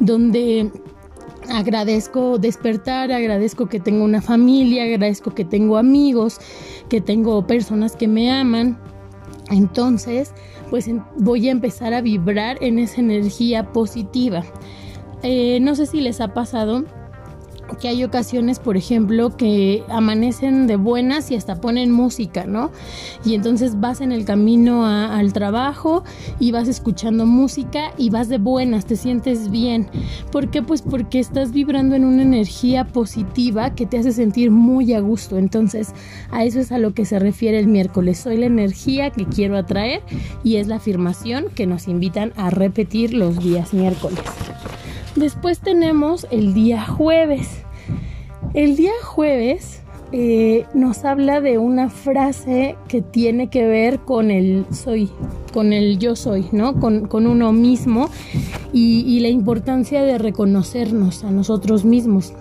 donde 0.00 0.70
agradezco 1.50 2.38
despertar, 2.38 3.12
agradezco 3.12 3.66
que 3.66 3.80
tengo 3.80 4.04
una 4.04 4.22
familia, 4.22 4.84
agradezco 4.84 5.34
que 5.34 5.44
tengo 5.44 5.76
amigos, 5.76 6.38
que 6.88 7.00
tengo 7.00 7.46
personas 7.46 7.96
que 7.96 8.08
me 8.08 8.30
aman, 8.30 8.78
entonces 9.50 10.32
pues 10.70 10.88
voy 11.18 11.48
a 11.48 11.52
empezar 11.52 11.92
a 11.92 12.00
vibrar 12.00 12.56
en 12.62 12.78
esa 12.78 13.00
energía 13.00 13.72
positiva. 13.72 14.42
Eh, 15.22 15.60
no 15.60 15.74
sé 15.74 15.86
si 15.86 16.00
les 16.00 16.20
ha 16.20 16.32
pasado 16.32 16.84
que 17.78 17.88
hay 17.88 18.04
ocasiones, 18.04 18.58
por 18.58 18.76
ejemplo, 18.76 19.36
que 19.36 19.82
amanecen 19.88 20.66
de 20.66 20.76
buenas 20.76 21.30
y 21.30 21.36
hasta 21.36 21.60
ponen 21.60 21.90
música, 21.90 22.44
¿no? 22.46 22.70
Y 23.24 23.34
entonces 23.34 23.80
vas 23.80 24.00
en 24.00 24.12
el 24.12 24.24
camino 24.24 24.86
al 24.86 25.32
trabajo 25.32 26.04
y 26.38 26.52
vas 26.52 26.68
escuchando 26.68 27.26
música 27.26 27.92
y 27.96 28.10
vas 28.10 28.28
de 28.28 28.38
buenas, 28.38 28.86
te 28.86 28.96
sientes 28.96 29.50
bien. 29.50 29.88
¿Por 30.30 30.50
qué? 30.50 30.62
Pues 30.62 30.82
porque 30.82 31.18
estás 31.18 31.52
vibrando 31.52 31.94
en 31.94 32.04
una 32.04 32.22
energía 32.22 32.84
positiva 32.84 33.74
que 33.74 33.86
te 33.86 33.98
hace 33.98 34.12
sentir 34.12 34.50
muy 34.50 34.92
a 34.94 35.00
gusto. 35.00 35.38
Entonces, 35.38 35.92
a 36.30 36.44
eso 36.44 36.60
es 36.60 36.72
a 36.72 36.78
lo 36.78 36.94
que 36.94 37.04
se 37.04 37.18
refiere 37.18 37.58
el 37.58 37.68
miércoles. 37.68 38.18
Soy 38.18 38.36
la 38.36 38.46
energía 38.46 39.10
que 39.10 39.26
quiero 39.26 39.56
atraer 39.56 40.02
y 40.44 40.56
es 40.56 40.66
la 40.66 40.76
afirmación 40.76 41.46
que 41.54 41.66
nos 41.66 41.88
invitan 41.88 42.32
a 42.36 42.50
repetir 42.50 43.14
los 43.14 43.38
días 43.38 43.72
miércoles. 43.74 44.20
Después 45.22 45.60
tenemos 45.60 46.26
el 46.32 46.52
día 46.52 46.84
jueves. 46.84 47.62
El 48.54 48.74
día 48.74 48.90
jueves 49.04 49.80
eh, 50.10 50.66
nos 50.74 51.04
habla 51.04 51.40
de 51.40 51.58
una 51.58 51.90
frase 51.90 52.74
que 52.88 53.02
tiene 53.02 53.48
que 53.48 53.64
ver 53.64 54.00
con 54.00 54.32
el 54.32 54.66
soy, 54.72 55.12
con 55.52 55.72
el 55.72 56.00
yo 56.00 56.16
soy, 56.16 56.48
¿no? 56.50 56.80
Con, 56.80 57.08
uno 57.12 57.52
mismo 57.52 58.10
y 58.72 59.20
la 59.20 59.28
importancia 59.28 60.02
de 60.02 60.18
reconocernos 60.18 61.22
a 61.22 61.30
nosotros 61.30 61.84
mismos. 61.84 62.32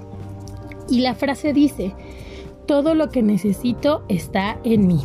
Y 0.90 1.02
la 1.02 1.14
frase 1.14 1.54
dice, 1.54 1.94
todo 2.66 2.96
lo 2.96 3.12
que 3.12 3.22
necesito 3.22 4.02
está 4.08 4.58
en 4.64 4.88
mí. 4.88 5.02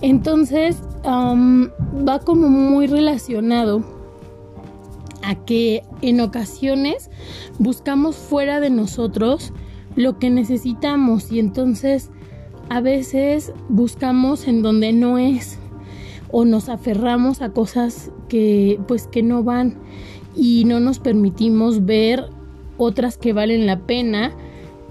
Entonces, 0.00 0.82
va 1.06 2.18
como 2.24 2.48
muy 2.48 2.88
relacionado 2.88 3.97
a 5.28 5.34
que 5.34 5.82
en 6.00 6.22
ocasiones 6.22 7.10
buscamos 7.58 8.16
fuera 8.16 8.60
de 8.60 8.70
nosotros 8.70 9.52
lo 9.94 10.18
que 10.18 10.30
necesitamos 10.30 11.30
y 11.30 11.38
entonces 11.38 12.10
a 12.70 12.80
veces 12.80 13.52
buscamos 13.68 14.48
en 14.48 14.62
donde 14.62 14.94
no 14.94 15.18
es 15.18 15.58
o 16.30 16.46
nos 16.46 16.70
aferramos 16.70 17.42
a 17.42 17.52
cosas 17.52 18.10
que 18.30 18.80
pues 18.88 19.06
que 19.06 19.22
no 19.22 19.42
van 19.42 19.76
y 20.34 20.64
no 20.64 20.80
nos 20.80 20.98
permitimos 20.98 21.84
ver 21.84 22.30
otras 22.78 23.18
que 23.18 23.34
valen 23.34 23.66
la 23.66 23.80
pena 23.80 24.32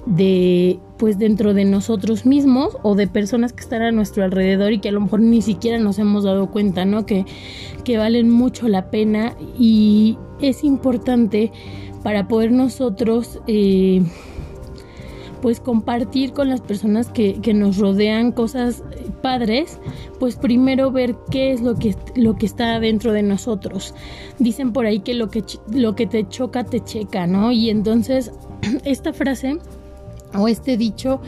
de 0.05 0.79
pues 0.97 1.19
dentro 1.19 1.53
de 1.53 1.65
nosotros 1.65 2.25
mismos 2.25 2.77
o 2.83 2.95
de 2.95 3.07
personas 3.07 3.53
que 3.53 3.61
están 3.61 3.81
a 3.81 3.91
nuestro 3.91 4.23
alrededor 4.23 4.71
y 4.71 4.79
que 4.79 4.89
a 4.89 4.91
lo 4.91 5.01
mejor 5.01 5.21
ni 5.21 5.41
siquiera 5.41 5.77
nos 5.77 5.99
hemos 5.99 6.23
dado 6.23 6.49
cuenta, 6.51 6.85
¿no? 6.85 7.05
Que, 7.05 7.25
que 7.83 7.97
valen 7.97 8.29
mucho 8.29 8.67
la 8.67 8.89
pena 8.89 9.35
y 9.57 10.17
es 10.41 10.63
importante 10.63 11.51
para 12.03 12.27
poder 12.27 12.51
nosotros 12.51 13.39
eh, 13.47 14.01
pues 15.41 15.59
compartir 15.59 16.33
con 16.33 16.49
las 16.49 16.61
personas 16.61 17.09
que, 17.09 17.39
que, 17.41 17.53
nos 17.53 17.77
rodean 17.77 18.31
cosas 18.31 18.83
padres, 19.21 19.79
pues 20.19 20.35
primero 20.35 20.91
ver 20.91 21.15
qué 21.31 21.51
es 21.51 21.61
lo 21.61 21.75
que, 21.75 21.95
lo 22.15 22.35
que 22.37 22.45
está 22.45 22.79
dentro 22.79 23.11
de 23.13 23.23
nosotros. 23.23 23.93
Dicen 24.39 24.73
por 24.73 24.85
ahí 24.85 24.99
que 24.99 25.13
lo 25.13 25.29
que, 25.29 25.43
lo 25.73 25.95
que 25.95 26.07
te 26.07 26.27
choca, 26.27 26.63
te 26.63 26.83
checa, 26.83 27.27
¿no? 27.27 27.51
Y 27.51 27.69
entonces 27.69 28.31
esta 28.83 29.13
frase 29.13 29.59
o 30.33 30.47
este 30.47 30.77
dicho 30.77 31.21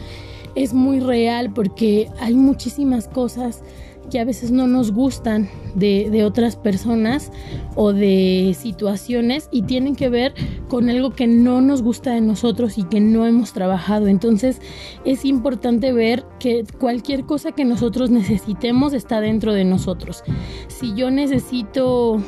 es 0.56 0.74
muy 0.74 1.00
real 1.00 1.52
porque 1.54 2.10
hay 2.20 2.36
muchísimas 2.36 3.08
cosas 3.08 3.62
que 4.10 4.20
a 4.20 4.26
veces 4.26 4.52
no 4.52 4.68
nos 4.68 4.92
gustan 4.92 5.50
de, 5.76 6.24
otras 6.26 6.56
personas 6.56 7.32
o 7.76 7.94
de 7.94 8.56
situaciones 8.58 9.48
y 9.52 9.62
tienen 9.64 9.96
que 9.96 10.10
ver 10.10 10.34
con 10.68 10.90
algo 10.90 11.12
que 11.12 11.28
no 11.28 11.62
nos 11.62 11.82
gusta 11.82 12.12
de 12.12 12.22
nosotros 12.22 12.78
y 12.78 12.84
que 12.84 13.00
no 13.00 13.26
hemos 13.26 13.54
trabajado. 13.54 14.08
Entonces 14.08 14.62
es 15.06 15.26
importante 15.26 15.94
ver 15.94 16.26
que 16.40 16.66
cualquier 16.80 17.26
cosa 17.26 17.52
que 17.52 17.66
nosotros 17.66 18.10
necesitemos 18.10 18.94
está 18.94 19.22
dentro 19.22 19.54
de 19.54 19.64
nosotros. 19.64 20.24
Si 20.68 20.94
yo 20.96 21.12
necesito 21.12 22.22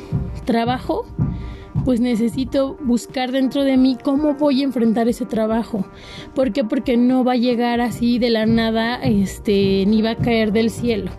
trabajo, 0.44 1.04
pues 1.84 2.00
necesito 2.00 2.76
buscar 2.82 3.32
dentro 3.32 3.64
de 3.64 3.76
mí 3.76 3.96
cómo 4.02 4.34
voy 4.34 4.60
a 4.60 4.64
enfrentar 4.64 5.08
ese 5.08 5.26
trabajo. 5.26 5.84
¿Por 6.34 6.52
qué? 6.52 6.64
Porque 6.64 6.96
no 6.96 7.24
va 7.24 7.32
a 7.32 7.36
llegar 7.36 7.80
así 7.80 8.18
de 8.18 8.30
la 8.30 8.46
nada, 8.46 8.96
este, 8.96 9.84
ni 9.86 10.02
va 10.02 10.10
a 10.10 10.16
caer 10.16 10.52
del 10.52 10.70
cielo. 10.70 11.10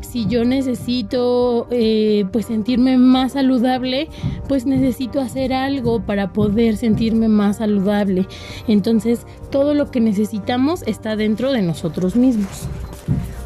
Si 0.00 0.26
yo 0.26 0.44
necesito 0.44 1.66
eh, 1.72 2.24
pues 2.30 2.46
sentirme 2.46 2.98
más 2.98 3.32
saludable, 3.32 4.08
pues 4.46 4.64
necesito 4.64 5.20
hacer 5.20 5.52
algo 5.52 6.00
para 6.06 6.32
poder 6.32 6.76
sentirme 6.76 7.26
más 7.26 7.56
saludable. 7.56 8.28
Entonces, 8.68 9.26
todo 9.50 9.74
lo 9.74 9.90
que 9.90 9.98
necesitamos 9.98 10.84
está 10.86 11.16
dentro 11.16 11.50
de 11.50 11.62
nosotros 11.62 12.14
mismos. 12.14 12.68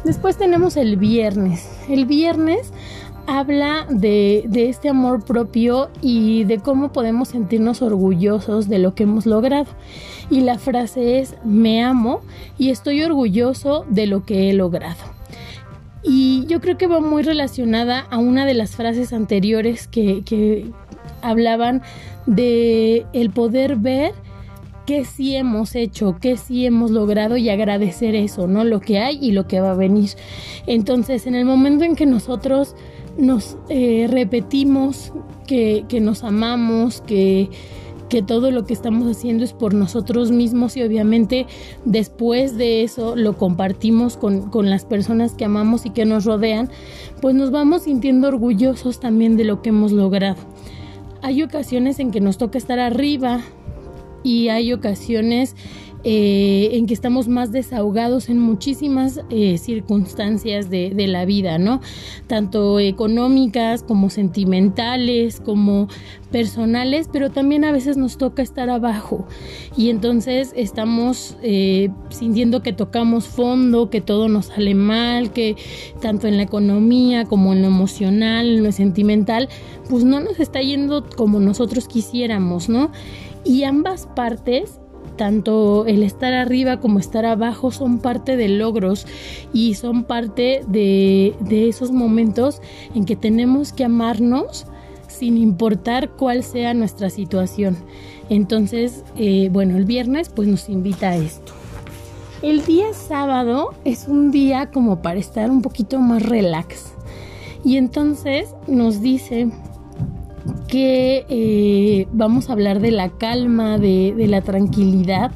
Después 0.05 0.37
tenemos 0.37 0.77
el 0.77 0.97
viernes. 0.97 1.67
El 1.89 2.05
viernes 2.05 2.71
habla 3.37 3.85
de, 3.89 4.47
este 4.53 4.89
amor 4.89 5.23
propio 5.23 5.89
y 6.01 6.43
de 6.45 6.59
cómo 6.59 6.91
podemos 6.91 7.29
sentirnos 7.29 7.81
orgullosos 7.81 8.67
de 8.67 8.79
lo 8.79 8.95
que 8.95 9.03
hemos 9.03 9.25
logrado. 9.25 9.67
Y 10.29 10.41
la 10.41 10.57
frase 10.57 11.19
es, 11.19 11.35
me 11.43 11.83
amo 11.83 12.21
y 12.57 12.69
estoy 12.69 13.03
orgulloso 13.03 13.85
de 13.89 14.07
lo 14.07 14.25
que 14.25 14.49
he 14.49 14.53
logrado. 14.53 15.03
Y 16.03 16.45
yo 16.47 16.61
creo 16.61 16.77
que 16.77 16.87
va 16.87 17.01
muy 17.01 17.23
relacionada 17.23 17.99
a 18.09 18.17
una 18.17 18.45
de 18.45 18.53
las 18.53 18.75
frases 18.75 19.13
anteriores 19.13 19.87
que, 19.87 20.71
hablaban 21.21 21.81
de 22.25 23.05
el 23.11 23.29
poder 23.29 23.75
ver 23.75 24.13
qué 24.85 25.03
sí 25.03 25.35
hemos 25.35 25.75
hecho, 25.75 26.17
qué 26.19 26.37
sí 26.37 26.65
hemos 26.65 26.91
logrado 26.91 27.35
y 27.35 27.49
agradecer 27.49 28.15
eso, 28.15 28.47
¿no? 28.47 28.63
Lo 28.63 28.79
que 28.79 28.99
hay 28.99 29.19
y 29.21 29.33
lo 29.33 29.45
que 29.45 29.59
va 29.59 29.71
a 29.71 29.75
venir. 29.75 30.11
Entonces, 30.65 31.27
en 31.27 31.35
el 31.35 31.45
momento 31.45 31.83
en 31.83 31.95
que 31.95 32.05
nosotros 32.05 32.75
nos 33.19 33.57
eh, 33.69 34.07
repetimos 34.09 35.11
que, 35.45 35.85
nos 36.01 36.23
amamos, 36.23 37.01
que, 37.01 37.49
todo 38.25 38.49
lo 38.49 38.65
que 38.65 38.73
estamos 38.73 39.07
haciendo 39.07 39.43
es 39.43 39.53
por 39.53 39.73
nosotros 39.73 40.31
mismos 40.31 40.75
y 40.77 40.81
obviamente 40.81 41.45
después 41.85 42.57
de 42.57 42.83
eso 42.83 43.15
lo 43.15 43.37
compartimos 43.37 44.17
con, 44.17 44.49
con, 44.49 44.69
las 44.69 44.85
personas 44.85 45.33
que 45.33 45.45
amamos 45.45 45.85
y 45.85 45.91
que 45.91 46.05
nos 46.05 46.25
rodean, 46.25 46.69
pues 47.21 47.35
nos 47.35 47.51
vamos 47.51 47.83
sintiendo 47.83 48.27
orgullosos 48.27 48.99
también 48.99 49.37
de 49.37 49.43
lo 49.43 49.61
que 49.61 49.69
hemos 49.69 49.91
logrado. 49.91 50.41
Hay 51.21 51.43
ocasiones 51.43 51.99
en 51.99 52.11
que 52.11 52.21
nos 52.21 52.37
toca 52.37 52.57
estar 52.57 52.79
arriba 52.79 53.41
y 54.23 54.49
hay 54.49 54.73
ocasiones 54.73 55.55
eh, 56.05 56.69
en 56.73 56.85
que 56.85 56.93
estamos 56.93 57.27
más 57.27 57.51
desahogados 57.51 58.29
en 58.29 58.39
muchísimas 58.39 59.19
eh, 59.29 59.57
circunstancias 59.57 60.69
de, 60.69 60.93
la 61.09 61.25
vida, 61.25 61.57
¿no? 61.57 61.81
Tanto 62.27 62.79
económicas 62.79 63.83
como 63.83 64.09
sentimentales, 64.09 65.41
como 65.41 65.89
personales, 66.31 67.09
pero 67.11 67.31
también 67.31 67.65
a 67.65 67.71
veces 67.71 67.97
nos 67.97 68.17
toca 68.17 68.41
estar 68.41 68.69
abajo 68.69 69.27
y 69.75 69.89
entonces 69.89 70.53
estamos 70.55 71.35
eh, 71.41 71.89
sintiendo 72.09 72.61
que 72.61 72.71
tocamos 72.71 73.27
fondo, 73.27 73.89
que 73.89 73.99
todo 73.99 74.29
nos 74.29 74.47
sale 74.47 74.75
mal, 74.75 75.33
que 75.33 75.57
tanto 76.01 76.27
en 76.27 76.37
la 76.37 76.43
economía 76.43 77.25
como 77.25 77.51
en 77.51 77.61
lo 77.61 77.67
emocional, 77.67 78.47
en 78.47 78.63
lo 78.63 78.71
sentimental, 78.71 79.49
pues 79.89 80.05
no 80.05 80.21
nos 80.21 80.39
está 80.39 80.61
yendo 80.61 81.05
como 81.09 81.39
nosotros 81.39 81.87
quisiéramos, 81.87 82.69
¿no? 82.69 82.91
Y 83.43 83.63
ambas 83.63 84.07
partes 84.15 84.79
tanto 85.15 85.85
el 85.85 86.03
estar 86.03 86.33
arriba 86.33 86.79
como 86.79 86.97
estar 86.97 87.25
abajo 87.25 87.71
son 87.71 87.99
parte 87.99 88.37
de 88.37 88.47
logros 88.47 89.05
y 89.51 89.73
son 89.73 90.05
parte 90.05 90.61
de, 90.67 91.35
esos 91.49 91.91
momentos 91.91 92.61
en 92.95 93.05
que 93.05 93.17
tenemos 93.17 93.73
que 93.73 93.83
amarnos 93.83 94.65
sin 95.07 95.37
importar 95.37 96.11
cuál 96.11 96.43
sea 96.43 96.73
nuestra 96.73 97.09
situación. 97.09 97.75
Entonces, 98.29 99.03
eh, 99.17 99.49
bueno, 99.51 99.75
el 99.75 99.85
viernes 99.85 100.29
pues 100.29 100.47
nos 100.47 100.69
invita 100.69 101.09
a 101.09 101.17
esto. 101.17 101.51
El 102.41 102.63
día 102.63 102.93
sábado 102.93 103.73
es 103.83 104.07
un 104.07 104.31
día 104.31 104.71
como 104.71 105.01
para 105.01 105.19
estar 105.19 105.51
un 105.51 105.61
poquito 105.61 105.99
más 105.99 106.23
relax. 106.23 106.93
Y 107.65 107.75
entonces 107.75 108.55
nos 108.67 109.01
dice 109.01 109.49
que 110.67 111.25
eh, 111.29 112.07
vamos 112.11 112.49
a 112.49 112.53
hablar 112.53 112.79
de 112.79 112.91
la 112.91 113.09
calma, 113.09 113.77
de, 113.77 114.13
de 114.15 114.27
la 114.27 114.41
tranquilidad, 114.41 115.31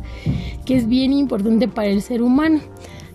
que 0.65 0.75
es 0.75 0.87
bien 0.87 1.13
importante 1.13 1.67
para 1.67 1.87
el 1.87 2.01
ser 2.01 2.21
humano. 2.21 2.59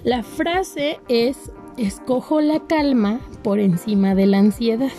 La 0.05 0.23
frase 0.23 1.01
es, 1.09 1.53
escojo 1.77 2.41
la 2.41 2.61
calma 2.61 3.21
por 3.43 3.59
encima 3.59 4.15
de 4.15 4.27
la 4.27 4.39
ansiedad. 4.39 4.93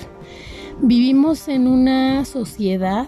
Vivimos 0.82 1.48
en 1.48 1.68
una 1.68 2.24
sociedad, 2.26 3.08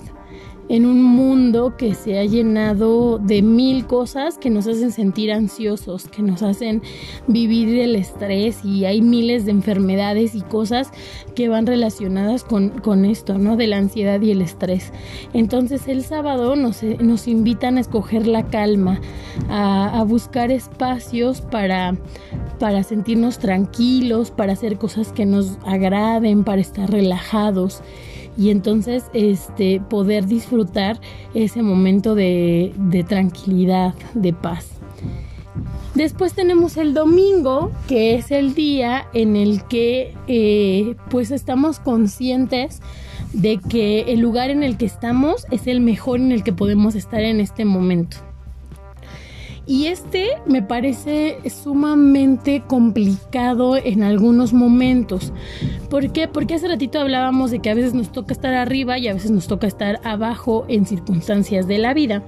en 0.72 0.86
un 0.86 1.04
mundo 1.04 1.76
que 1.76 1.94
se 1.94 2.18
ha 2.18 2.24
llenado 2.24 3.20
de 3.20 3.42
mil 3.42 3.86
cosas 3.88 4.38
que 4.38 4.50
nos 4.50 4.68
hacen 4.68 4.94
sentir 4.94 5.30
ansiosos, 5.34 6.08
que 6.08 6.22
nos 6.22 6.42
hacen 6.44 6.82
vivir 7.28 7.78
el 7.78 7.98
estrés 7.98 8.64
y 8.64 8.86
hay 8.86 9.02
miles 9.02 9.44
de 9.44 9.52
enfermedades 9.52 10.34
y 10.34 10.40
cosas 10.40 10.90
que 11.36 11.50
van 11.50 11.66
relacionadas 11.68 12.46
con, 12.46 13.04
esto, 13.04 13.38
¿no? 13.38 13.58
De 13.58 13.68
la 13.68 13.80
ansiedad 13.80 14.22
y 14.22 14.32
el 14.32 14.42
estrés. 14.42 14.94
Entonces 15.34 15.90
el 15.90 16.06
sábado 16.06 16.56
nos, 16.56 16.84
nos 16.84 17.28
invitan 17.28 17.76
a 17.76 17.82
escoger 17.82 18.26
la 18.26 18.46
calma, 18.46 19.02
a, 19.50 20.00
a 20.00 20.04
buscar 20.06 20.52
espacios 20.52 21.42
para 21.42 21.98
para 22.60 22.84
sentirnos 22.84 23.40
tranquilos, 23.40 24.30
para 24.30 24.54
hacer 24.54 24.78
cosas 24.78 25.12
que 25.12 25.26
nos 25.26 25.58
agraden, 25.66 26.44
para 26.44 26.62
estar 26.62 26.92
relajados 26.92 27.82
y 28.38 28.50
entonces 28.50 29.06
este 29.14 29.82
poder 29.82 30.26
disfrutar 30.26 31.00
ese 31.34 31.62
momento 31.62 32.16
de, 32.16 32.74
tranquilidad, 33.08 33.94
de 34.14 34.34
paz. 34.34 34.70
Después 35.96 36.34
tenemos 36.34 36.78
el 36.78 36.94
domingo, 36.94 37.72
que 37.88 38.16
es 38.16 38.32
el 38.32 38.54
día 38.54 39.08
en 39.14 39.36
el 39.36 39.64
que 39.66 40.16
eh, 40.28 40.96
pues 41.10 41.32
estamos 41.32 41.80
conscientes 41.80 42.82
de 43.34 43.58
que 43.58 44.02
el 44.14 44.20
lugar 44.20 44.50
en 44.50 44.64
el 44.64 44.78
que 44.78 44.86
estamos 44.86 45.46
es 45.52 45.68
el 45.68 45.82
mejor 45.82 46.20
en 46.20 46.32
el 46.32 46.44
que 46.44 46.54
podemos 46.54 46.96
estar 46.96 47.22
en 47.22 47.42
este 47.42 47.66
momento. 47.66 48.18
Y 49.68 49.86
este 49.86 50.30
me 50.48 50.64
parece 50.64 51.38
sumamente 51.50 52.64
complicado 52.66 53.78
en 53.78 54.02
algunos 54.02 54.54
momentos. 54.54 55.32
¿Por 55.90 56.12
qué? 56.12 56.28
Porque 56.28 56.56
hace 56.56 56.68
ratito 56.68 57.00
hablábamos 57.00 57.52
de 57.52 57.60
que 57.60 57.70
a 57.70 57.76
veces 57.76 57.94
nos 57.94 58.12
toca 58.12 58.34
estar 58.34 58.54
arriba 58.56 58.98
y 58.98 59.08
a 59.08 59.14
veces 59.14 59.30
nos 59.30 59.48
toca 59.48 59.68
estar 59.68 60.00
abajo 60.04 60.66
en 60.68 60.86
circunstancias 60.86 61.68
de 61.68 61.78
la 61.78 61.94
vida. 61.94 62.24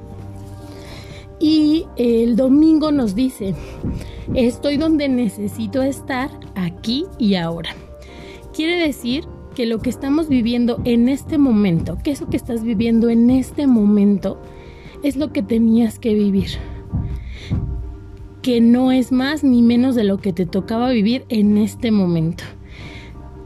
Y 1.39 1.86
el 1.98 2.36
domingo 2.36 2.91
nos 2.91 3.15
dice, 3.15 3.56
estoy 4.36 4.78
donde 4.78 5.10
necesito 5.10 5.82
estar 5.82 6.30
aquí 6.56 7.06
y 7.17 7.36
ahora. 7.36 7.72
Quiere 8.54 8.78
decir 8.78 9.26
que 9.56 9.65
lo 9.65 9.80
que 9.80 9.89
estamos 9.89 10.30
viviendo 10.30 10.80
en 10.86 11.10
este 11.10 11.39
momento, 11.39 11.98
que 12.04 12.12
eso 12.12 12.30
que 12.30 12.38
estás 12.38 12.63
viviendo 12.63 13.10
en 13.10 13.32
este 13.32 13.65
momento, 13.65 14.39
es 15.02 15.15
lo 15.15 15.34
que 15.34 15.41
tenías 15.41 16.00
que 16.00 16.13
vivir 16.13 16.52
que 18.44 18.60
no 18.60 18.92
es 18.92 19.12
más 19.12 19.44
ni 19.44 19.62
menos 19.62 19.96
de 19.96 20.04
lo 20.04 20.18
que 20.18 20.34
te 20.34 20.46
tocaba 20.46 20.90
vivir 20.90 21.26
en 21.30 21.58
este 21.58 21.92
momento. 21.92 22.44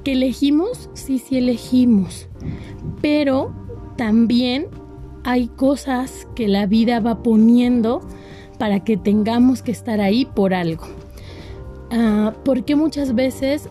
¿Que 0.04 0.14
elegimos? 0.14 0.90
Sí, 0.94 1.20
sí 1.20 1.38
elegimos. 1.38 2.28
Pero 3.00 3.54
también 3.96 4.68
hay 5.24 5.50
cosas 5.50 6.28
que 6.36 6.48
la 6.48 6.66
vida 6.66 7.00
va 7.00 7.22
poniendo 7.22 8.02
para 8.58 8.84
que 8.84 8.98
tengamos 8.98 9.62
que 9.62 9.72
estar 9.72 10.02
ahí 10.02 10.26
por 10.26 10.56
algo. 10.56 10.88
Ah, 11.92 12.34
porque 12.44 12.76
muchas 12.76 13.14
veces 13.14 13.70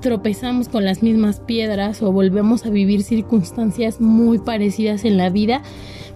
tropezamos 0.00 0.68
con 0.68 0.84
las 0.84 1.00
mismas 1.00 1.38
piedras 1.38 2.02
o 2.02 2.10
volvemos 2.10 2.66
a 2.66 2.70
vivir 2.70 3.04
circunstancias 3.04 4.00
muy 4.00 4.38
parecidas 4.38 5.04
en 5.04 5.16
la 5.16 5.30
vida 5.30 5.62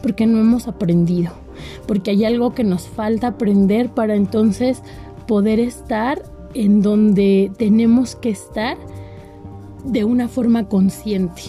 porque 0.02 0.26
no 0.26 0.38
hemos 0.38 0.66
aprendido 0.66 1.32
porque 1.86 2.12
hay 2.12 2.24
algo 2.24 2.54
que 2.54 2.64
nos 2.64 2.88
falta 2.88 3.28
aprender 3.28 3.90
para 3.90 4.14
entonces 4.14 4.82
poder 5.26 5.60
estar 5.60 6.22
en 6.54 6.82
donde 6.82 7.50
tenemos 7.56 8.16
que 8.16 8.30
estar 8.30 8.76
de 9.84 10.04
una 10.04 10.28
forma 10.28 10.68
consciente. 10.68 11.42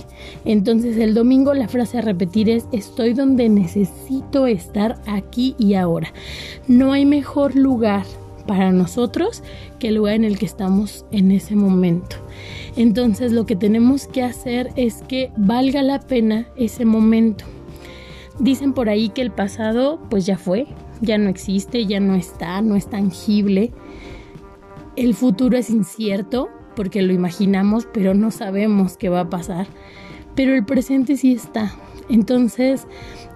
Entonces 0.46 0.98
el 0.98 1.14
domingo 1.14 1.54
la 1.54 1.68
frase 1.68 1.98
a 1.98 2.02
repetir 2.02 2.50
es 2.50 2.66
estoy 2.72 3.14
donde 3.14 3.50
necesito 3.50 4.48
estar 4.48 5.02
aquí 5.06 5.56
y 5.58 5.74
ahora. 5.74 6.14
No 6.68 6.94
hay 6.94 7.06
mejor 7.06 7.56
lugar 7.56 8.06
para 8.48 8.72
nosotros 8.72 9.44
que 9.80 9.90
el 9.90 9.96
lugar 9.96 10.16
en 10.16 10.24
el 10.24 10.38
que 10.38 10.46
estamos 10.46 11.06
en 11.12 11.32
ese 11.32 11.56
momento. 11.56 12.18
Entonces 12.76 13.32
lo 13.32 13.46
que 13.46 13.56
tenemos 13.56 14.08
que 14.08 14.24
hacer 14.24 14.72
es 14.76 15.04
que 15.08 15.32
valga 15.38 15.84
la 15.84 16.00
pena 16.00 16.48
ese 16.56 16.86
momento. 16.86 17.46
Dicen 18.40 18.74
por 18.74 18.90
ahí 18.90 19.10
que 19.10 19.22
el 19.22 19.32
pasado 19.32 20.00
pues 20.10 20.26
ya 20.26 20.38
fue, 20.38 20.68
ya 21.02 21.18
no 21.18 21.30
existe, 21.30 21.86
ya 21.86 22.00
no 22.00 22.16
está, 22.16 22.62
no 22.62 22.76
es 22.76 22.88
tangible. 22.90 23.72
El 24.96 25.14
futuro 25.14 25.58
es 25.58 25.70
incierto 25.70 26.50
porque 26.76 27.02
lo 27.02 27.14
imaginamos 27.14 27.88
pero 27.92 28.14
no 28.14 28.32
sabemos 28.32 28.98
qué 28.98 29.10
va 29.10 29.22
a 29.22 29.30
pasar. 29.30 29.68
Pero 30.36 30.54
el 30.54 30.66
presente 30.66 31.18
sí 31.18 31.34
está. 31.34 31.76
Entonces 32.10 32.88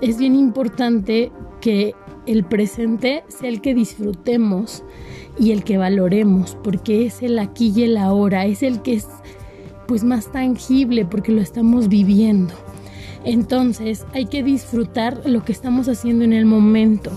es 0.01 0.17
bien 0.17 0.35
importante 0.35 1.31
que 1.61 1.93
el 2.25 2.43
presente 2.43 3.23
sea 3.27 3.49
el 3.49 3.61
que 3.61 3.75
disfrutemos 3.75 4.83
y 5.37 5.51
el 5.51 5.63
que 5.63 5.77
valoremos 5.77 6.57
porque 6.63 7.05
es 7.05 7.21
el 7.21 7.37
aquí 7.39 7.73
y 7.75 7.83
el 7.83 7.97
ahora, 7.97 8.45
es 8.45 8.63
el 8.63 8.81
que 8.81 8.95
es 8.95 9.07
pues 9.87 10.03
más 10.03 10.31
tangible 10.31 11.05
porque 11.05 11.31
lo 11.31 11.41
estamos 11.41 11.87
viviendo. 11.89 12.53
Entonces 13.25 14.05
hay 14.13 14.27
que 14.27 14.43
disfrutar 14.43 15.21
lo 15.25 15.43
que 15.43 15.51
estamos 15.51 15.89
haciendo 15.89 16.23
en 16.23 16.33
el 16.33 16.45
momento. 16.45 17.11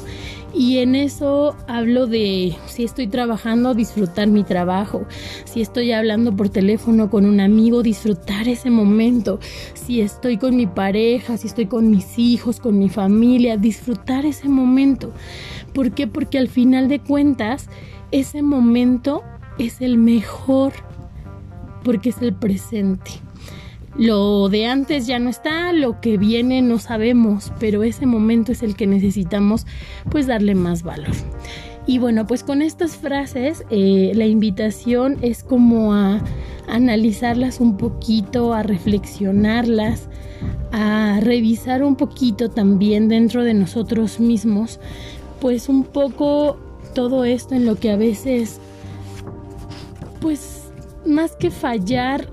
Y 0.54 0.78
en 0.78 0.94
eso 0.94 1.54
hablo 1.68 2.06
de 2.06 2.56
si 2.66 2.82
estoy 2.82 3.06
trabajando, 3.06 3.74
disfrutar 3.74 4.28
mi 4.28 4.44
trabajo. 4.44 5.04
Si 5.44 5.60
estoy 5.60 5.92
hablando 5.92 6.34
por 6.34 6.48
teléfono 6.48 7.10
con 7.10 7.26
un 7.26 7.40
amigo, 7.40 7.82
disfrutar 7.82 8.48
ese 8.48 8.70
momento. 8.70 9.38
Si 9.74 10.00
estoy 10.00 10.38
con 10.38 10.56
mi 10.56 10.66
pareja, 10.66 11.36
si 11.36 11.48
estoy 11.48 11.66
con 11.66 11.90
mis 11.90 12.18
hijos, 12.18 12.60
con 12.60 12.78
mi 12.78 12.88
familia, 12.88 13.58
disfrutar 13.58 14.24
ese 14.24 14.48
momento. 14.48 15.12
¿Por 15.74 15.92
qué? 15.92 16.06
Porque 16.06 16.38
al 16.38 16.48
final 16.48 16.88
de 16.88 17.00
cuentas, 17.00 17.68
ese 18.10 18.40
momento 18.40 19.22
es 19.58 19.82
el 19.82 19.98
mejor 19.98 20.72
porque 21.84 22.08
es 22.08 22.22
el 22.22 22.34
presente. 22.34 23.10
Lo 23.96 24.48
de 24.48 24.66
antes 24.66 25.06
ya 25.06 25.18
no 25.18 25.30
está, 25.30 25.72
lo 25.72 26.00
que 26.00 26.18
viene 26.18 26.62
no 26.62 26.78
sabemos, 26.78 27.52
pero 27.58 27.82
ese 27.82 28.06
momento 28.06 28.52
es 28.52 28.62
el 28.62 28.76
que 28.76 28.86
necesitamos 28.86 29.66
pues 30.10 30.26
darle 30.26 30.54
más 30.54 30.82
valor. 30.82 31.14
Y 31.86 31.98
bueno, 31.98 32.26
pues 32.26 32.44
con 32.44 32.60
estas 32.60 32.96
frases 32.96 33.64
eh, 33.70 34.12
la 34.14 34.26
invitación 34.26 35.16
es 35.22 35.42
como 35.42 35.94
a 35.94 36.22
analizarlas 36.68 37.60
un 37.60 37.78
poquito, 37.78 38.52
a 38.52 38.62
reflexionarlas, 38.62 40.08
a 40.70 41.18
revisar 41.22 41.82
un 41.82 41.96
poquito 41.96 42.50
también 42.50 43.08
dentro 43.08 43.42
de 43.42 43.54
nosotros 43.54 44.20
mismos, 44.20 44.80
pues 45.40 45.68
un 45.68 45.82
poco 45.82 46.58
todo 46.94 47.24
esto 47.24 47.54
en 47.54 47.64
lo 47.64 47.76
que 47.76 47.90
a 47.90 47.96
veces, 47.96 48.60
pues 50.20 50.70
más 51.06 51.36
que 51.36 51.50
fallar, 51.50 52.28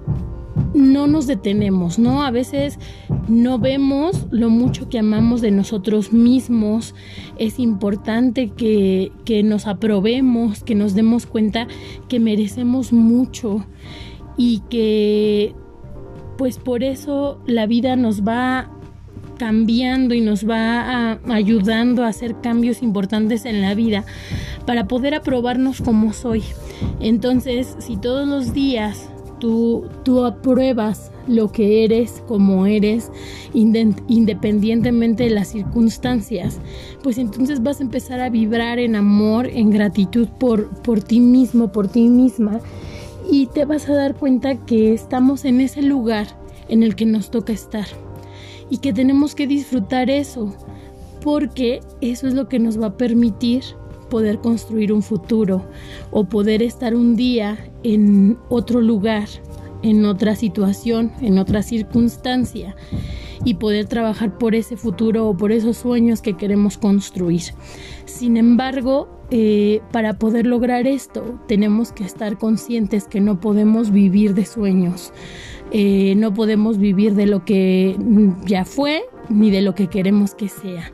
no 0.73 1.07
nos 1.07 1.27
detenemos, 1.27 1.99
¿no? 1.99 2.23
A 2.23 2.31
veces 2.31 2.79
no 3.27 3.59
vemos 3.59 4.25
lo 4.31 4.49
mucho 4.49 4.89
que 4.89 4.99
amamos 4.99 5.41
de 5.41 5.51
nosotros 5.51 6.13
mismos. 6.13 6.95
Es 7.37 7.59
importante 7.59 8.49
que, 8.49 9.11
que 9.25 9.43
nos 9.43 9.67
aprobemos, 9.67 10.63
que 10.63 10.75
nos 10.75 10.93
demos 10.93 11.25
cuenta 11.25 11.67
que 12.07 12.19
merecemos 12.19 12.93
mucho 12.93 13.65
y 14.37 14.61
que 14.69 15.55
pues 16.37 16.57
por 16.57 16.83
eso 16.83 17.39
la 17.45 17.65
vida 17.65 17.95
nos 17.95 18.23
va 18.23 18.69
cambiando 19.37 20.13
y 20.13 20.21
nos 20.21 20.49
va 20.49 21.19
ayudando 21.29 22.03
a 22.03 22.07
hacer 22.07 22.39
cambios 22.41 22.81
importantes 22.81 23.45
en 23.45 23.61
la 23.61 23.73
vida 23.73 24.05
para 24.65 24.87
poder 24.87 25.13
aprobarnos 25.13 25.81
como 25.81 26.13
soy. 26.13 26.43
Entonces, 26.99 27.75
si 27.79 27.97
todos 27.97 28.27
los 28.27 28.53
días 28.53 29.09
tú, 29.39 29.85
tú 30.03 30.23
apruebas 30.23 31.11
lo 31.27 31.51
que 31.51 31.83
eres, 31.83 32.23
como 32.27 32.65
eres, 32.65 33.11
independientemente 33.53 35.23
de 35.23 35.29
las 35.31 35.49
circunstancias, 35.49 36.59
pues 37.03 37.17
entonces 37.17 37.63
vas 37.63 37.79
a 37.79 37.83
empezar 37.83 38.19
a 38.19 38.29
vibrar 38.29 38.79
en 38.79 38.95
amor, 38.95 39.47
en 39.47 39.71
gratitud 39.71 40.27
por, 40.39 40.69
por 40.81 41.01
ti 41.01 41.19
mismo, 41.19 41.71
por 41.71 41.87
ti 41.87 42.09
misma, 42.09 42.59
y 43.29 43.47
te 43.47 43.65
vas 43.65 43.89
a 43.89 43.95
dar 43.95 44.15
cuenta 44.15 44.65
que 44.65 44.93
estamos 44.93 45.45
en 45.45 45.61
ese 45.61 45.81
lugar 45.81 46.27
en 46.69 46.83
el 46.83 46.95
que 46.95 47.05
nos 47.05 47.31
toca 47.31 47.53
estar 47.53 47.87
y 48.69 48.77
que 48.77 48.93
tenemos 48.93 49.35
que 49.35 49.47
disfrutar 49.47 50.09
eso, 50.09 50.53
porque 51.23 51.81
eso 52.01 52.27
es 52.27 52.33
lo 52.33 52.47
que 52.47 52.59
nos 52.59 52.79
va 52.79 52.87
a 52.87 52.97
permitir 52.97 53.63
poder 54.09 54.39
construir 54.39 54.93
un 54.93 55.01
futuro 55.01 55.63
o 56.11 56.25
poder 56.25 56.61
estar 56.61 56.95
un 56.95 57.15
día 57.15 57.57
en 57.85 58.39
otro 58.49 58.81
lugar, 58.81 59.27
en 59.83 60.05
otra 60.05 60.35
situación, 60.35 61.11
en 61.21 61.37
otra 61.37 61.61
circunstancia 61.61 62.75
y 63.43 63.55
poder 63.55 63.85
trabajar 63.85 64.39
por 64.39 64.55
ese 64.55 64.75
futuro 64.75 65.29
o 65.29 65.37
por 65.37 65.51
esos 65.51 65.77
sueños 65.77 66.21
que 66.21 66.35
queremos 66.35 66.79
construir. 66.79 67.43
Sin 68.05 68.37
embargo, 68.37 69.07
eh, 69.29 69.81
para 69.91 70.17
poder 70.17 70.47
lograr 70.47 70.87
esto, 70.87 71.39
tenemos 71.47 71.91
que 71.91 72.05
estar 72.05 72.39
conscientes 72.39 73.07
que 73.07 73.21
no 73.21 73.39
podemos 73.39 73.91
vivir 73.91 74.33
de 74.33 74.45
sueños, 74.45 75.13
eh, 75.71 76.15
no 76.17 76.33
podemos 76.33 76.79
vivir 76.79 77.13
de 77.13 77.27
lo 77.27 77.45
que 77.45 77.95
ya 78.45 78.65
fue 78.65 79.03
ni 79.29 79.51
de 79.51 79.61
lo 79.61 79.75
que 79.75 79.87
queremos 79.87 80.33
que 80.33 80.49
sea, 80.49 80.91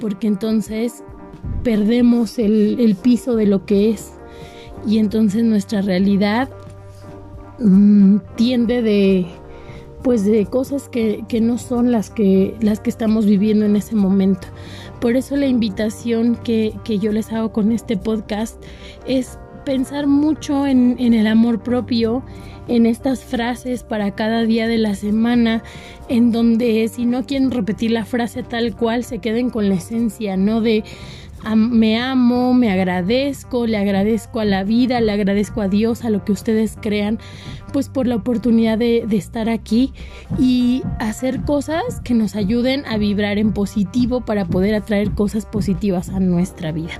porque 0.00 0.26
entonces 0.26 1.02
perdemos 1.62 2.38
el, 2.38 2.96
piso 3.02 3.36
de 3.36 3.46
lo 3.46 3.64
que 3.64 3.90
es 3.90 4.15
y 4.86 4.98
entonces 4.98 5.42
nuestra 5.44 5.82
realidad 5.82 6.48
mm, 7.58 8.18
tiende 8.36 8.82
de 8.82 9.26
pues 10.02 10.24
de 10.24 10.46
cosas 10.46 10.88
que, 10.88 11.24
no 11.42 11.58
son 11.58 11.90
las 11.90 12.10
que, 12.10 12.54
las 12.60 12.78
que 12.78 12.90
estamos 12.90 13.26
viviendo 13.26 13.66
en 13.66 13.74
ese 13.74 13.96
momento. 13.96 14.46
Por 15.00 15.16
eso 15.16 15.34
la 15.34 15.46
invitación 15.46 16.36
que, 16.44 16.72
yo 16.86 17.10
les 17.10 17.32
hago 17.32 17.52
con 17.52 17.72
este 17.72 17.96
podcast 17.96 18.62
es 19.04 19.36
pensar 19.64 20.06
mucho 20.06 20.64
en, 20.64 20.94
en 21.00 21.12
el 21.12 21.26
amor 21.26 21.60
propio, 21.60 22.22
en 22.68 22.86
estas 22.86 23.24
frases 23.24 23.82
para 23.82 24.14
cada 24.14 24.42
día 24.44 24.68
de 24.68 24.78
la 24.78 24.94
semana, 24.94 25.64
en 26.08 26.30
donde 26.30 26.86
si 26.86 27.04
no 27.04 27.26
quieren 27.26 27.50
repetir 27.50 27.90
la 27.90 28.04
frase 28.04 28.44
tal 28.44 28.76
cual, 28.76 29.02
se 29.02 29.18
queden 29.18 29.50
con 29.50 29.68
la 29.68 29.74
esencia, 29.74 30.36
¿no? 30.36 30.60
De 30.60 30.84
me 31.54 31.98
amo, 31.98 32.54
me 32.54 32.70
agradezco, 32.70 33.66
le 33.66 33.76
agradezco 33.76 34.40
a 34.40 34.44
la 34.44 34.64
vida, 34.64 35.00
le 35.00 35.12
agradezco 35.12 35.60
a 35.60 35.68
Dios, 35.68 36.04
a 36.04 36.10
lo 36.10 36.24
que 36.24 36.32
ustedes 36.32 36.76
crean, 36.80 37.18
pues 37.72 37.88
por 37.88 38.06
la 38.06 38.16
oportunidad 38.16 38.78
de, 38.78 39.06
estar 39.12 39.48
aquí 39.48 39.92
y 40.38 40.82
hacer 40.98 41.42
cosas 41.42 42.00
que 42.02 42.14
nos 42.14 42.34
ayuden 42.34 42.84
a 42.86 42.96
vibrar 42.98 43.38
en 43.38 43.52
positivo 43.52 44.22
para 44.22 44.44
poder 44.44 44.74
atraer 44.74 45.12
cosas 45.12 45.46
positivas 45.46 46.08
a 46.08 46.20
nuestra 46.20 46.72
vida. 46.72 46.92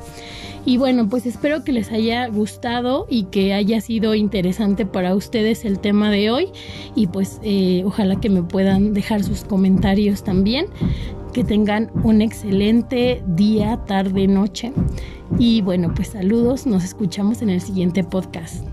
Y 0.64 0.78
bueno, 0.78 1.08
pues 1.08 1.26
espero 1.26 1.62
que 1.62 1.72
les 1.72 1.92
haya 1.92 2.26
gustado 2.26 3.06
y 3.08 3.24
que 3.24 3.54
haya 3.54 3.80
sido 3.80 4.16
interesante 4.16 4.84
para 4.84 5.14
ustedes 5.14 5.64
el 5.64 5.78
tema 5.78 6.10
de 6.10 6.30
hoy. 6.30 6.48
Y 6.96 7.06
pues 7.06 7.40
eh, 7.44 7.82
ojalá 7.86 8.18
que 8.18 8.30
me 8.30 8.42
puedan 8.42 8.92
dejar 8.92 9.22
sus 9.22 9.44
comentarios 9.44 10.24
también. 10.24 10.66
Que 11.36 11.44
tengan 11.44 11.90
un 12.02 12.22
excelente 12.22 13.22
día, 13.26 13.78
tarde, 13.84 14.26
noche. 14.26 14.72
Y 15.38 15.60
bueno, 15.60 15.92
pues 15.94 16.08
saludos, 16.08 16.66
nos 16.66 16.82
escuchamos 16.82 17.42
en 17.42 17.50
el 17.50 17.60
siguiente 17.60 18.02
podcast. 18.02 18.64